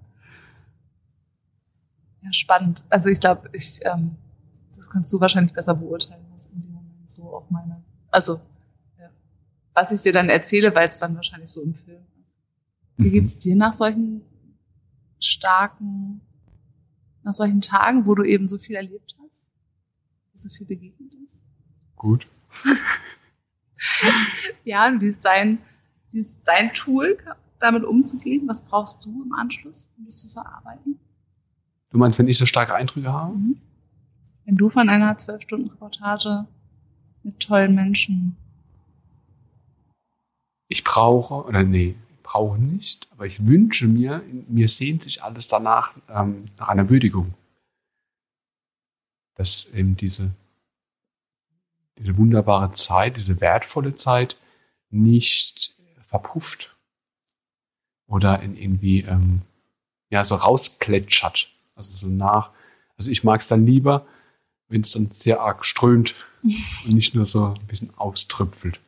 Ja, 2.22 2.34
spannend. 2.34 2.82
Also 2.90 3.10
ich 3.10 3.20
glaube, 3.20 3.48
ich, 3.54 3.80
ähm, 3.84 4.16
das 4.76 4.90
kannst 4.90 5.14
du 5.14 5.20
wahrscheinlich 5.22 5.54
besser 5.54 5.76
beurteilen, 5.76 6.26
was 6.34 6.46
in 6.48 6.62
dem 6.62 6.72
Moment 6.72 7.12
so 7.12 7.24
auf 7.32 7.48
meine, 7.52 7.84
also 8.10 8.42
ja, 9.00 9.10
was 9.76 9.92
ich 9.92 10.02
dir 10.02 10.14
dann 10.14 10.30
erzähle, 10.30 10.74
weil 10.74 10.88
es 10.88 10.98
dann 10.98 11.16
wahrscheinlich 11.16 11.52
so 11.52 11.62
im 11.62 11.76
Film 11.76 11.98
ist. 12.18 12.24
Wie 12.98 13.08
Mhm. 13.10 13.12
geht's 13.12 13.38
dir 13.38 13.56
nach 13.56 13.74
solchen 13.74 14.22
starken, 15.20 16.22
nach 17.24 17.34
solchen 17.34 17.62
Tagen, 17.62 18.06
wo 18.06 18.16
du 18.16 18.24
eben 18.24 18.48
so 18.48 18.58
viel 18.58 18.76
erlebt 18.76 19.16
hast, 19.24 19.48
wo 20.32 20.38
so 20.38 20.50
viel 20.50 20.66
begegnet 20.66 21.14
ist? 21.26 21.42
Gut. 21.96 22.28
Ja, 24.64 24.88
und 24.88 25.02
wie 25.02 25.08
ist 25.08 25.26
dein, 25.26 25.60
wie 26.12 26.20
ist 26.20 26.42
dein 26.46 26.72
Tool, 26.74 27.18
damit 27.60 27.84
umzugehen? 27.84 28.48
Was 28.48 28.66
brauchst 28.66 29.06
du 29.06 29.24
im 29.24 29.34
Anschluss, 29.34 29.92
um 29.98 30.06
das 30.06 30.18
zu 30.18 30.30
verarbeiten? 30.30 31.00
Du 31.90 31.98
meinst, 31.98 32.18
wenn 32.18 32.28
ich 32.28 32.38
so 32.38 32.46
starke 32.46 32.74
Eindrücke 32.74 33.12
habe? 33.12 33.36
Wenn 34.46 34.56
du 34.56 34.70
von 34.70 34.90
einer 34.90 35.18
zwölf-Stunden-Reportage 35.18 36.48
mit 37.24 37.40
tollen 37.40 37.76
Menschen, 37.76 38.36
ich 40.68 40.84
brauche, 40.84 41.46
oder 41.46 41.64
nee, 41.64 41.96
brauche 42.24 42.58
nicht, 42.58 43.08
aber 43.12 43.26
ich 43.26 43.46
wünsche 43.46 43.88
mir, 43.88 44.24
mir 44.48 44.68
sehnt 44.68 45.04
sich 45.04 45.24
alles 45.24 45.48
danach 45.48 45.94
ähm, 46.10 46.46
nach 46.58 46.70
einer 46.70 46.90
Würdigung. 46.90 47.34
Dass 49.36 49.66
eben 49.74 49.96
diese, 49.96 50.32
diese 51.98 52.18
wunderbare 52.18 52.72
Zeit, 52.74 53.18
diese 53.18 53.42
wertvolle 53.42 53.96
Zeit 53.96 54.38
nicht 54.90 55.76
verpufft 56.02 56.76
oder 58.08 58.42
in 58.42 58.56
irgendwie 58.56 59.02
ähm, 59.02 59.42
ja 60.10 60.24
so 60.24 60.36
rausplätschert. 60.36 61.50
Also 61.76 61.94
so 61.94 62.08
nach. 62.08 62.52
Also 62.98 63.10
ich 63.10 63.24
mag 63.24 63.42
es 63.42 63.48
dann 63.48 63.66
lieber, 63.66 64.06
wenn 64.68 64.82
es 64.82 64.92
dann 64.92 65.12
sehr 65.16 65.42
arg 65.42 65.66
strömt 65.66 66.16
und 66.44 66.94
nicht 66.94 67.16
nur 67.16 67.26
so 67.26 67.54
ein 67.54 67.68
bisschen 67.68 67.96
auströpfelt. 67.98 68.80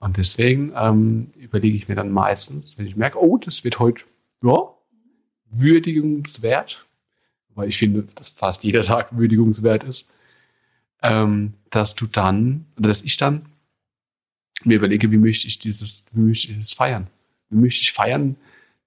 Und 0.00 0.16
deswegen 0.16 0.72
ähm, 0.76 1.32
überlege 1.36 1.76
ich 1.76 1.88
mir 1.88 1.96
dann 1.96 2.10
meistens, 2.10 2.78
wenn 2.78 2.86
ich 2.86 2.96
merke, 2.96 3.20
oh, 3.20 3.38
das 3.38 3.64
wird 3.64 3.78
heute 3.78 4.04
ja, 4.42 4.68
würdigungswert, 5.50 6.86
weil 7.54 7.68
ich 7.68 7.78
finde, 7.78 8.04
dass 8.14 8.28
fast 8.28 8.62
jeder 8.62 8.84
Tag 8.84 9.16
würdigungswert 9.16 9.82
ist, 9.84 10.08
ähm, 11.02 11.54
dass 11.70 11.94
du 11.94 12.06
dann, 12.06 12.66
oder 12.76 12.88
dass 12.88 13.02
ich 13.02 13.16
dann 13.16 13.46
mir 14.64 14.76
überlege, 14.76 15.10
wie 15.10 15.16
möchte 15.16 15.48
ich 15.48 15.58
dieses, 15.58 16.04
wie 16.12 16.20
möchte 16.20 16.52
ich 16.52 16.58
es 16.58 16.72
feiern? 16.72 17.08
Wie 17.50 17.56
möchte 17.56 17.80
ich 17.80 17.92
feiern, 17.92 18.36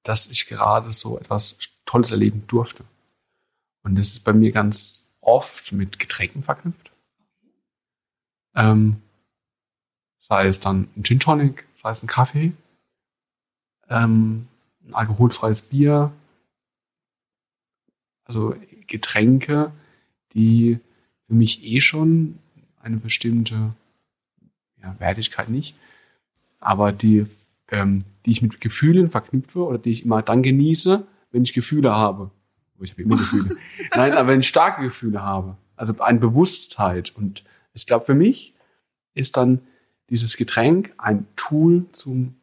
dass 0.04 0.28
ich 0.28 0.46
gerade 0.46 0.92
so 0.92 1.18
etwas 1.18 1.58
Tolles 1.86 2.12
erleben 2.12 2.44
durfte? 2.48 2.84
Und 3.84 3.98
das 3.98 4.10
ist 4.10 4.24
bei 4.24 4.34
mir 4.34 4.52
ganz 4.52 5.10
oft 5.22 5.72
mit 5.72 6.00
Getränken 6.00 6.44
verknüpft. 6.44 6.92
Ähm, 8.56 9.02
sei 10.22 10.48
es 10.48 10.60
dann 10.60 10.88
ein 10.96 11.04
Gin 11.04 11.20
Tonic, 11.20 11.66
sei 11.82 11.90
es 11.90 12.02
ein 12.02 12.08
Kaffee, 12.08 12.54
ähm, 13.90 14.48
ein 14.88 14.94
alkoholfreies 14.94 15.64
Bier, 15.64 16.14
also 18.24 18.56
Getränke, 18.88 19.72
die 20.34 20.80
für 21.28 21.34
mich 21.34 21.66
eh 21.66 21.82
schon 21.82 22.40
eine 22.82 22.98
bestimmte 22.98 23.74
ja, 24.82 24.96
Wertigkeit 25.00 25.50
nicht, 25.50 25.76
aber 26.60 26.92
die, 26.92 27.26
ähm, 27.70 28.04
die 28.26 28.32
ich 28.32 28.42
mit 28.42 28.62
Gefühlen 28.62 29.10
verknüpfe 29.10 29.66
oder 29.66 29.80
die 29.80 29.92
ich 29.92 30.06
immer 30.06 30.22
dann 30.22 30.44
genieße, 30.44 31.06
wenn 31.32 31.44
ich 31.44 31.54
Gefühle 31.54 31.92
habe. 31.92 32.30
Oh, 32.80 32.84
Ich 32.84 32.92
habe 32.92 33.02
immer 33.02 33.18
Gefühle. 33.18 33.58
Nein, 33.96 34.14
aber 34.14 34.30
wenn 34.30 34.42
ich 34.42 34.48
starke 34.48 34.84
Gefühle 34.84 35.22
habe. 35.24 35.58
Also 35.76 36.00
eine 36.00 36.20
Bewusstheit. 36.20 37.14
Und 37.16 37.44
ich 37.74 37.88
glaube, 37.88 38.06
für 38.06 38.14
mich 38.14 38.54
ist 39.14 39.36
dann 39.38 39.62
dieses 40.12 40.36
Getränk 40.36 40.94
ein 40.98 41.26
Tool 41.38 41.90
zum, 41.94 42.36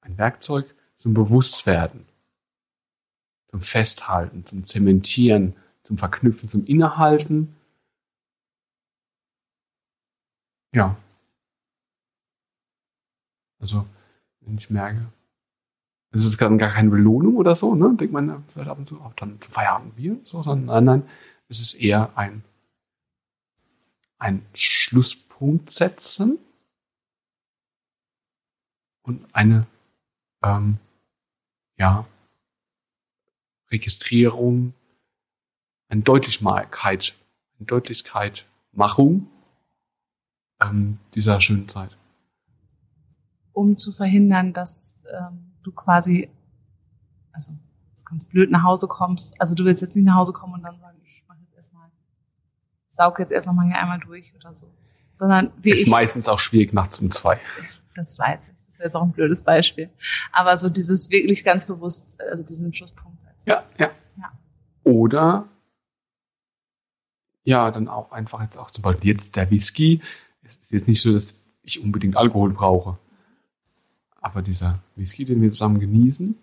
ein 0.00 0.18
Werkzeug 0.18 0.74
zum 0.96 1.14
Bewusstwerden, 1.14 2.06
zum 3.46 3.60
Festhalten, 3.60 4.44
zum 4.44 4.64
Zementieren, 4.64 5.54
zum 5.84 5.96
Verknüpfen, 5.96 6.48
zum 6.48 6.66
Innehalten. 6.66 7.54
Ja. 10.72 10.96
Also, 13.60 13.86
wenn 14.40 14.58
ich 14.58 14.68
merke, 14.68 15.06
es 16.10 16.24
ist 16.24 16.36
gar 16.36 16.56
keine 16.58 16.90
Belohnung 16.90 17.36
oder 17.36 17.54
so, 17.54 17.76
ne? 17.76 17.94
Denkt 17.96 18.12
man 18.12 18.44
vielleicht 18.48 18.70
ab 18.70 18.78
und 18.78 18.88
zu, 18.88 19.00
auch 19.00 19.14
dann 19.14 19.40
zum 19.40 19.52
Feierabend 19.52 19.94
Bier, 19.94 20.18
so, 20.24 20.42
sondern 20.42 20.66
nein, 20.66 20.84
nein, 20.84 21.10
es 21.48 21.60
ist 21.60 21.74
eher 21.74 22.16
ein, 22.18 22.42
ein 24.18 24.44
Schlusspunkt 24.52 25.70
setzen 25.70 26.38
und 29.04 29.24
eine, 29.32 29.66
ähm, 30.42 30.78
ja, 31.78 32.04
Registrierung, 33.70 34.74
eine 35.88 36.02
Deutlichkeit, 36.02 37.14
eine 37.58 37.66
Deutlichkeit, 37.66 38.46
Machung 38.72 39.28
ähm, 40.60 40.98
dieser 41.14 41.40
schönen 41.40 41.68
Zeit. 41.68 41.96
um 43.52 43.76
zu 43.76 43.92
verhindern, 43.92 44.52
dass 44.52 44.98
ähm, 45.12 45.52
du 45.62 45.70
quasi, 45.72 46.28
also 47.32 47.52
ganz 48.04 48.24
blöd 48.24 48.50
nach 48.50 48.64
Hause 48.64 48.88
kommst. 48.88 49.40
Also 49.40 49.54
du 49.54 49.64
willst 49.64 49.80
jetzt 49.80 49.96
nicht 49.96 50.06
nach 50.06 50.16
Hause 50.16 50.32
kommen 50.32 50.54
und 50.54 50.62
dann 50.62 50.78
sagen, 50.78 50.98
ich 51.04 51.24
mache 51.28 51.38
jetzt 51.40 51.54
erstmal, 51.54 51.88
saug 52.88 53.18
jetzt 53.18 53.32
erst 53.32 53.46
nochmal 53.46 53.66
hier 53.66 53.78
einmal 53.78 54.00
durch 54.00 54.34
oder 54.34 54.52
so. 54.54 54.66
Sondern 55.12 55.52
wie 55.62 55.70
Ist 55.70 55.82
ich, 55.82 55.86
meistens 55.86 56.28
auch 56.28 56.40
schwierig 56.40 56.72
nachts 56.72 57.00
um 57.00 57.10
zwei. 57.10 57.40
Das 57.94 58.18
weiß 58.18 58.48
ich, 58.48 58.66
das 58.66 58.78
wäre 58.78 58.88
jetzt 58.88 58.94
auch 58.96 59.02
ein 59.02 59.12
blödes 59.12 59.42
Beispiel. 59.42 59.90
Aber 60.32 60.56
so 60.56 60.68
dieses 60.68 61.10
wirklich 61.10 61.44
ganz 61.44 61.66
bewusst, 61.66 62.20
also 62.30 62.42
diesen 62.42 62.72
Schlusspunkt 62.72 63.20
setzen. 63.22 63.50
Ja, 63.50 63.64
ja. 63.78 63.90
Ja. 64.16 64.32
Oder 64.84 65.48
ja, 67.44 67.70
dann 67.70 67.88
auch 67.88 68.10
einfach 68.12 68.42
jetzt 68.42 68.56
auch 68.56 68.70
zum 68.70 68.82
Beispiel 68.82 69.10
jetzt 69.10 69.36
der 69.36 69.50
Whisky. 69.50 70.00
Es 70.42 70.56
ist 70.56 70.72
jetzt 70.72 70.88
nicht 70.88 71.00
so, 71.00 71.12
dass 71.12 71.38
ich 71.62 71.82
unbedingt 71.82 72.16
Alkohol 72.16 72.52
brauche. 72.52 72.98
Aber 74.20 74.40
dieser 74.40 74.82
Whisky, 74.96 75.26
den 75.26 75.42
wir 75.42 75.50
zusammen 75.50 75.78
genießen, 75.78 76.34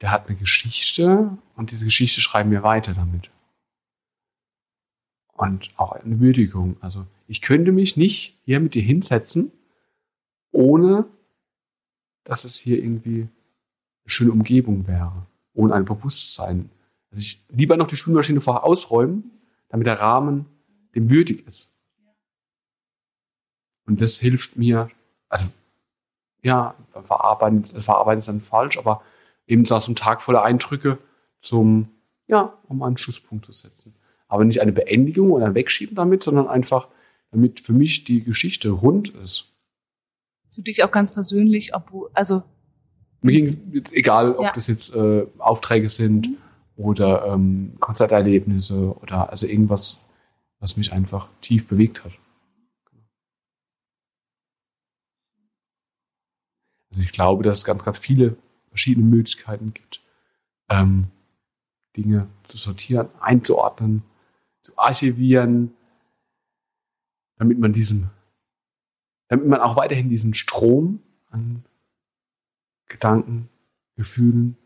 der 0.00 0.10
hat 0.10 0.28
eine 0.28 0.36
Geschichte 0.36 1.36
und 1.54 1.70
diese 1.70 1.84
Geschichte 1.84 2.20
schreiben 2.20 2.50
wir 2.50 2.62
weiter 2.62 2.94
damit. 2.94 3.30
Und 5.34 5.70
auch 5.76 5.92
eine 5.92 6.18
Würdigung. 6.20 6.76
Also 6.80 7.06
ich 7.28 7.42
könnte 7.42 7.72
mich 7.72 7.96
nicht 7.98 8.38
hier 8.44 8.60
mit 8.60 8.74
dir 8.74 8.82
hinsetzen, 8.82 9.52
ohne 10.56 11.04
dass 12.24 12.44
es 12.44 12.56
hier 12.56 12.82
irgendwie 12.82 13.22
eine 13.22 13.30
schöne 14.06 14.32
Umgebung 14.32 14.86
wäre, 14.88 15.26
ohne 15.54 15.74
ein 15.74 15.84
Bewusstsein. 15.84 16.70
Also 17.10 17.20
ich 17.20 17.44
lieber 17.50 17.76
noch 17.76 17.86
die 17.86 17.96
Spülmaschine 17.96 18.40
vorher 18.40 18.64
ausräumen, 18.64 19.30
damit 19.68 19.86
der 19.86 20.00
Rahmen 20.00 20.46
dem 20.94 21.10
würdig 21.10 21.46
ist. 21.46 21.70
Und 23.86 24.00
das 24.00 24.18
hilft 24.18 24.56
mir, 24.56 24.90
also 25.28 25.46
ja, 26.42 26.74
verarbeiten, 27.04 27.64
verarbeiten 27.64 28.18
ist 28.18 28.28
dann 28.28 28.40
falsch, 28.40 28.78
aber 28.78 29.02
eben 29.46 29.64
so 29.64 29.76
einem 29.76 29.94
Tag 29.94 30.22
voller 30.22 30.42
Eindrücke 30.42 30.98
zum, 31.40 31.88
ja, 32.26 32.58
um 32.66 32.82
einen 32.82 32.96
Schlusspunkt 32.96 33.44
zu 33.44 33.52
setzen. 33.52 33.94
Aber 34.26 34.44
nicht 34.44 34.60
eine 34.60 34.72
Beendigung 34.72 35.30
oder 35.30 35.46
ein 35.46 35.54
Wegschieben 35.54 35.94
damit, 35.94 36.24
sondern 36.24 36.48
einfach, 36.48 36.88
damit 37.30 37.60
für 37.60 37.72
mich 37.72 38.02
die 38.02 38.24
Geschichte 38.24 38.70
rund 38.70 39.10
ist. 39.10 39.55
Für 40.56 40.62
dich 40.62 40.82
auch 40.82 40.90
ganz 40.90 41.12
persönlich, 41.12 41.74
obwohl, 41.74 42.10
also 42.14 42.42
Mir 43.22 43.32
ging 43.32 43.84
egal, 43.92 44.34
ob 44.34 44.42
Ja. 44.44 44.52
das 44.52 44.66
jetzt 44.68 44.94
äh, 44.94 45.26
Aufträge 45.38 45.88
sind 45.90 46.28
Mhm. 46.28 46.36
oder 46.76 47.26
ähm, 47.26 47.74
Konzerterlebnisse 47.80 48.96
oder 49.00 49.30
also 49.30 49.46
irgendwas, 49.46 50.00
was 50.60 50.76
mich 50.76 50.92
einfach 50.92 51.28
tief 51.40 51.66
bewegt 51.68 52.04
hat. 52.04 52.12
Also 56.90 57.02
ich 57.02 57.12
glaube, 57.12 57.42
dass 57.44 57.58
es 57.58 57.64
ganz, 57.64 57.84
ganz 57.84 57.98
viele 57.98 58.36
verschiedene 58.68 59.06
Möglichkeiten 59.06 59.74
gibt, 59.74 60.02
ähm, 60.68 61.08
Dinge 61.96 62.28
zu 62.44 62.56
sortieren, 62.56 63.08
einzuordnen, 63.20 64.02
zu 64.62 64.76
archivieren, 64.78 65.72
damit 67.38 67.58
man 67.58 67.72
diesen, 67.72 68.10
damit 69.28 69.46
man 69.46 69.60
auch 69.60 69.76
weiterhin 69.76 70.08
diesen 70.08 70.34
Strom 70.34 71.00
an 71.30 71.64
Gedanken, 72.88 73.48
Gefühlen 73.96 74.56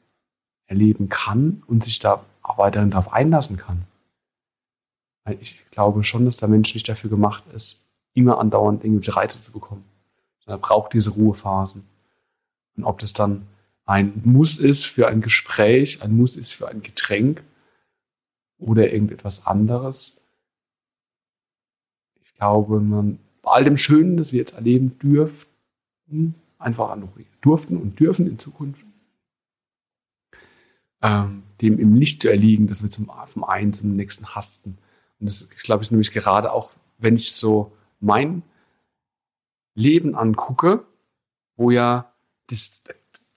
erleben 0.66 1.08
kann 1.08 1.62
und 1.66 1.84
sich 1.84 1.98
da 1.98 2.24
auch 2.42 2.58
weiterhin 2.58 2.90
darauf 2.90 3.12
einlassen 3.12 3.56
kann. 3.56 3.86
Weil 5.24 5.38
ich 5.40 5.68
glaube 5.70 6.04
schon, 6.04 6.24
dass 6.24 6.36
der 6.36 6.48
Mensch 6.48 6.74
nicht 6.74 6.88
dafür 6.88 7.10
gemacht 7.10 7.44
ist, 7.54 7.80
immer 8.14 8.38
andauernd 8.38 8.84
irgendwelche 8.84 9.16
Reize 9.16 9.42
zu 9.42 9.52
bekommen. 9.52 9.84
Er 10.46 10.58
braucht 10.58 10.92
diese 10.94 11.10
Ruhephasen. 11.10 11.84
Und 12.76 12.84
ob 12.84 12.98
das 12.98 13.12
dann 13.12 13.46
ein 13.84 14.20
Muss 14.24 14.58
ist 14.58 14.84
für 14.84 15.06
ein 15.06 15.20
Gespräch, 15.20 16.02
ein 16.02 16.16
Muss 16.16 16.36
ist 16.36 16.52
für 16.52 16.68
ein 16.68 16.82
Getränk 16.82 17.42
oder 18.58 18.92
irgendetwas 18.92 19.46
anderes. 19.46 20.20
Ich 22.22 22.34
glaube, 22.34 22.80
man 22.80 23.20
all 23.52 23.64
dem 23.64 23.76
Schönen, 23.76 24.16
das 24.16 24.32
wir 24.32 24.40
jetzt 24.40 24.54
erleben 24.54 24.98
dürften, 24.98 26.34
einfach 26.58 26.94
noch 26.96 27.08
durften 27.40 27.76
und 27.76 27.98
dürfen 27.98 28.26
in 28.26 28.38
Zukunft, 28.38 28.84
ähm, 31.02 31.42
dem 31.60 31.78
im 31.78 31.94
Licht 31.94 32.22
zu 32.22 32.30
erliegen, 32.30 32.66
dass 32.66 32.82
wir 32.82 32.90
zum, 32.90 33.10
vom 33.26 33.44
einen 33.44 33.72
zum 33.72 33.96
nächsten 33.96 34.34
hasten. 34.34 34.78
Und 35.18 35.28
das 35.28 35.42
ist, 35.42 35.64
glaube 35.64 35.84
ich, 35.84 35.90
nämlich 35.90 36.12
gerade 36.12 36.52
auch, 36.52 36.70
wenn 36.98 37.14
ich 37.14 37.32
so 37.32 37.72
mein 38.00 38.42
Leben 39.74 40.14
angucke, 40.14 40.84
wo 41.56 41.70
ja 41.70 42.12
das 42.48 42.82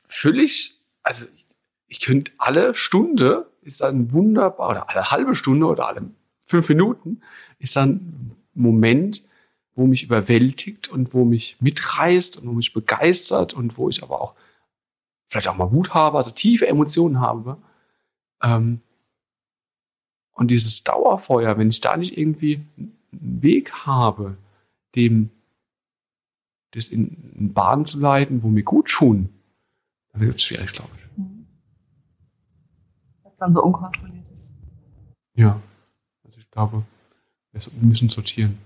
völlig, 0.08 0.80
also 1.04 1.26
ich, 1.36 1.46
ich 1.88 2.00
könnte 2.02 2.32
alle 2.38 2.76
Stunde, 2.76 3.50
ist 3.62 3.82
dann 3.82 4.12
wunderbar, 4.12 4.70
oder 4.70 4.90
alle 4.90 5.12
halbe 5.12 5.36
Stunde 5.36 5.66
oder 5.66 5.88
alle 5.88 6.10
fünf 6.46 6.68
Minuten, 6.70 7.22
ist 7.60 7.76
dann 7.76 7.92
ein 7.92 8.36
Moment, 8.54 9.24
wo 9.76 9.88
mich 9.88 10.04
überwältigt 10.04 10.90
und 10.90 11.14
wo 11.14 11.26
mich 11.26 11.58
mitreißt 11.60 12.38
und 12.38 12.48
wo 12.48 12.54
mich 12.54 12.74
begeistert 12.74 13.54
und 13.54 13.78
wo 13.78 13.90
ich 13.90 14.04
aber 14.04 14.22
auch 14.22 14.36
vielleicht 15.28 15.48
auch 15.48 15.58
mal 15.58 15.72
Wut 15.72 15.94
habe, 15.94 16.18
also 16.18 16.32
tiefe 16.32 16.68
Emotionen 16.68 17.20
habe. 17.20 17.58
Ähm, 18.42 18.80
und 20.34 20.50
dieses 20.50 20.84
Dauerfeuer, 20.84 21.58
wenn 21.58 21.70
ich 21.70 21.82
da 21.82 21.98
nicht 21.98 22.18
irgendwie 22.18 22.66
einen 22.78 23.42
Weg 23.42 23.74
habe, 23.86 24.38
dem 24.96 25.30
das 26.72 26.90
in, 26.90 27.34
in 27.36 27.54
Bahn 27.54 27.86
zu 27.86 28.00
leiten, 28.00 28.42
wo 28.42 28.50
mir 28.50 28.64
gut 28.64 28.90
tun, 28.90 29.30
dann 30.12 30.22
wird 30.22 30.36
es 30.36 30.44
schwierig, 30.44 30.74
glaube 30.74 30.90
ich. 30.98 31.04
was 33.24 33.36
dann 33.38 33.54
so 33.54 33.64
unkontrolliert 33.64 34.28
ist. 34.30 34.52
Ja. 35.36 35.60
Also 36.24 36.40
ich 36.40 36.50
glaube, 36.50 36.84
wir 37.52 37.62
müssen 37.82 38.10
sortieren. 38.10 38.58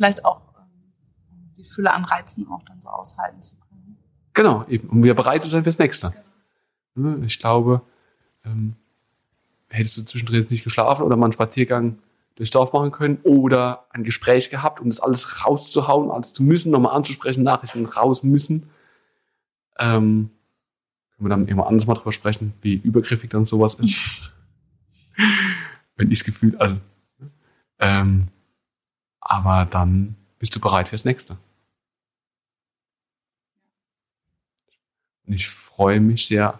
Vielleicht 0.00 0.24
auch 0.24 0.40
ähm, 0.56 1.52
die 1.58 1.64
Fülle 1.66 1.92
an 1.92 2.06
Reizen 2.06 2.48
auch 2.48 2.62
dann 2.62 2.80
so 2.80 2.88
aushalten 2.88 3.42
zu 3.42 3.54
können. 3.56 3.98
Genau, 4.32 4.64
eben, 4.66 4.88
um 4.88 5.02
wieder 5.02 5.12
bereit 5.12 5.42
zu 5.42 5.50
sein 5.50 5.62
fürs 5.62 5.78
Nächste. 5.78 6.14
Ne, 6.94 7.22
Ich 7.26 7.38
glaube, 7.38 7.82
ähm, 8.42 8.76
hättest 9.68 9.98
du 9.98 10.04
zwischendrin 10.06 10.46
nicht 10.48 10.64
geschlafen 10.64 11.02
oder 11.02 11.16
mal 11.16 11.26
einen 11.26 11.34
Spaziergang 11.34 11.98
durchs 12.36 12.50
Dorf 12.50 12.72
machen 12.72 12.92
können 12.92 13.18
oder 13.24 13.84
ein 13.90 14.02
Gespräch 14.02 14.48
gehabt, 14.48 14.80
um 14.80 14.88
das 14.88 15.00
alles 15.00 15.44
rauszuhauen, 15.44 16.10
alles 16.10 16.32
zu 16.32 16.44
müssen, 16.44 16.72
nochmal 16.72 16.96
anzusprechen, 16.96 17.42
Nachrichten 17.42 17.84
raus 17.84 18.22
müssen. 18.22 18.70
Ähm, 19.78 20.30
können 21.10 21.26
wir 21.26 21.28
dann 21.28 21.46
irgendwann 21.46 21.68
anders 21.68 21.86
mal 21.86 21.92
drüber 21.92 22.12
sprechen, 22.12 22.54
wie 22.62 22.76
übergriffig 22.76 23.28
dann 23.28 23.44
sowas 23.44 23.74
ist. 23.74 24.34
Wenn 25.96 26.10
ich 26.10 26.20
das 26.20 26.24
Gefühl, 26.24 26.56
also. 26.56 26.76
ne? 27.18 27.30
Ähm, 27.80 28.28
aber 29.30 29.64
dann 29.64 30.16
bist 30.40 30.56
du 30.56 30.60
bereit 30.60 30.88
fürs 30.88 31.04
Nächste. 31.04 31.36
Und 35.24 35.34
ich 35.34 35.48
freue 35.48 36.00
mich 36.00 36.26
sehr 36.26 36.58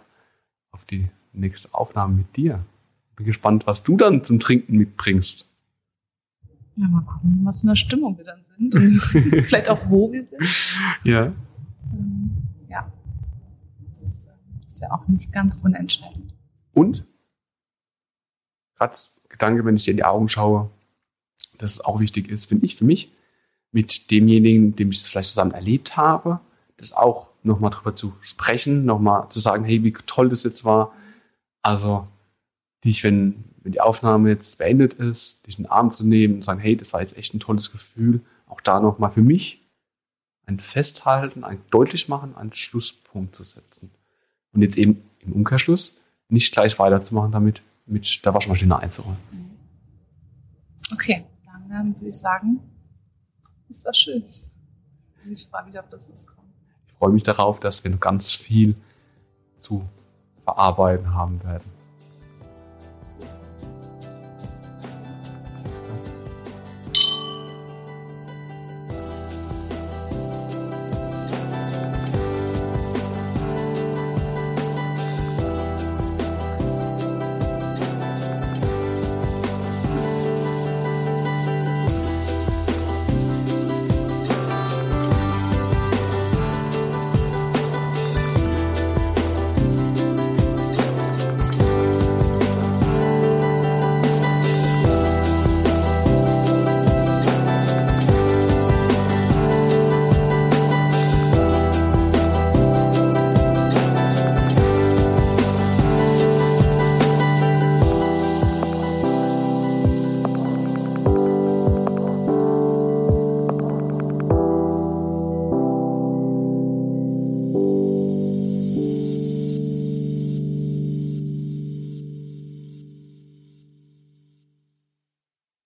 auf 0.71 0.85
die 0.85 1.09
nächste 1.33 1.73
Aufnahme 1.73 2.15
mit 2.15 2.37
dir. 2.37 2.65
Bin 3.17 3.25
gespannt, 3.25 3.67
was 3.67 3.83
du 3.83 3.97
dann 3.97 4.23
zum 4.23 4.39
Trinken 4.39 4.77
mitbringst. 4.77 5.49
Ja, 6.77 6.87
mal 6.87 7.01
gucken, 7.01 7.41
was 7.43 7.59
für 7.59 7.67
eine 7.67 7.75
Stimmung 7.75 8.17
wir 8.17 8.23
dann 8.23 8.41
sind 8.57 8.73
und 8.73 8.95
vielleicht 9.45 9.69
auch 9.69 9.89
wo 9.89 10.09
wir 10.13 10.23
sind. 10.23 10.41
Ja. 11.03 11.33
Ähm, 11.91 12.37
ja, 12.69 12.89
das 13.99 14.23
ähm, 14.23 14.61
ist 14.65 14.81
ja 14.81 14.91
auch 14.91 15.05
nicht 15.09 15.33
ganz 15.33 15.57
unentscheidend. 15.57 16.33
Und 16.73 17.05
gerade 18.75 18.97
Gedanke, 19.27 19.65
wenn 19.65 19.75
ich 19.75 19.83
dir 19.83 19.91
in 19.91 19.97
die 19.97 20.05
Augen 20.05 20.29
schaue, 20.29 20.71
dass 21.61 21.73
es 21.73 21.85
auch 21.85 21.99
wichtig 21.99 22.29
ist, 22.29 22.49
finde 22.49 22.65
ich 22.65 22.75
für 22.75 22.85
mich, 22.85 23.11
mit 23.71 24.11
demjenigen, 24.11 24.75
dem 24.75 24.91
ich 24.91 24.97
es 24.97 25.07
vielleicht 25.07 25.29
zusammen 25.29 25.51
erlebt 25.51 25.95
habe, 25.97 26.39
das 26.77 26.93
auch 26.93 27.27
nochmal 27.43 27.71
drüber 27.71 27.95
zu 27.95 28.13
sprechen, 28.21 28.85
nochmal 28.85 29.29
zu 29.29 29.39
sagen, 29.39 29.63
hey, 29.63 29.83
wie 29.83 29.93
toll 30.05 30.29
das 30.29 30.43
jetzt 30.43 30.65
war. 30.65 30.93
Also, 31.61 32.07
dich, 32.83 33.03
wenn, 33.03 33.43
wenn 33.61 33.71
die 33.71 33.81
Aufnahme 33.81 34.29
jetzt 34.29 34.57
beendet 34.57 34.95
ist, 34.95 35.45
dich 35.47 35.57
in 35.57 35.65
den 35.65 35.71
Arm 35.71 35.91
zu 35.91 36.05
nehmen 36.05 36.35
und 36.35 36.43
sagen, 36.43 36.59
hey, 36.59 36.75
das 36.75 36.93
war 36.93 37.01
jetzt 37.01 37.17
echt 37.17 37.33
ein 37.33 37.39
tolles 37.39 37.71
Gefühl. 37.71 38.21
Auch 38.47 38.61
da 38.61 38.79
nochmal 38.79 39.11
für 39.11 39.21
mich 39.21 39.61
ein 40.45 40.59
Festhalten, 40.59 41.43
ein 41.43 41.61
deutlich 41.69 42.09
machen, 42.09 42.35
einen 42.35 42.53
Schlusspunkt 42.53 43.35
zu 43.35 43.43
setzen. 43.43 43.91
Und 44.53 44.61
jetzt 44.61 44.77
eben 44.77 45.01
im 45.19 45.33
Umkehrschluss 45.33 45.97
nicht 46.27 46.51
gleich 46.51 46.77
weiterzumachen 46.79 47.31
damit, 47.31 47.61
mit 47.85 48.25
der 48.25 48.33
Waschmaschine 48.33 48.77
einzuräumen. 48.77 49.17
Okay, 50.93 51.23
ähm, 51.71 51.95
würde 51.95 52.09
ich 52.09 52.19
sagen, 52.19 52.59
es 53.69 53.85
war 53.85 53.93
schön. 53.93 54.23
Und 55.23 55.31
ich 55.31 55.47
freue 55.47 55.65
mich 55.65 55.79
auf 55.79 55.87
das, 55.89 56.11
was 56.11 56.27
kommt. 56.27 56.47
Ich 56.87 56.93
freue 56.93 57.11
mich 57.11 57.23
darauf, 57.23 57.59
dass 57.59 57.83
wir 57.83 57.91
noch 57.91 57.99
ganz 57.99 58.31
viel 58.31 58.75
zu 59.57 59.87
verarbeiten 60.43 61.13
haben 61.13 61.43
werden. 61.43 61.80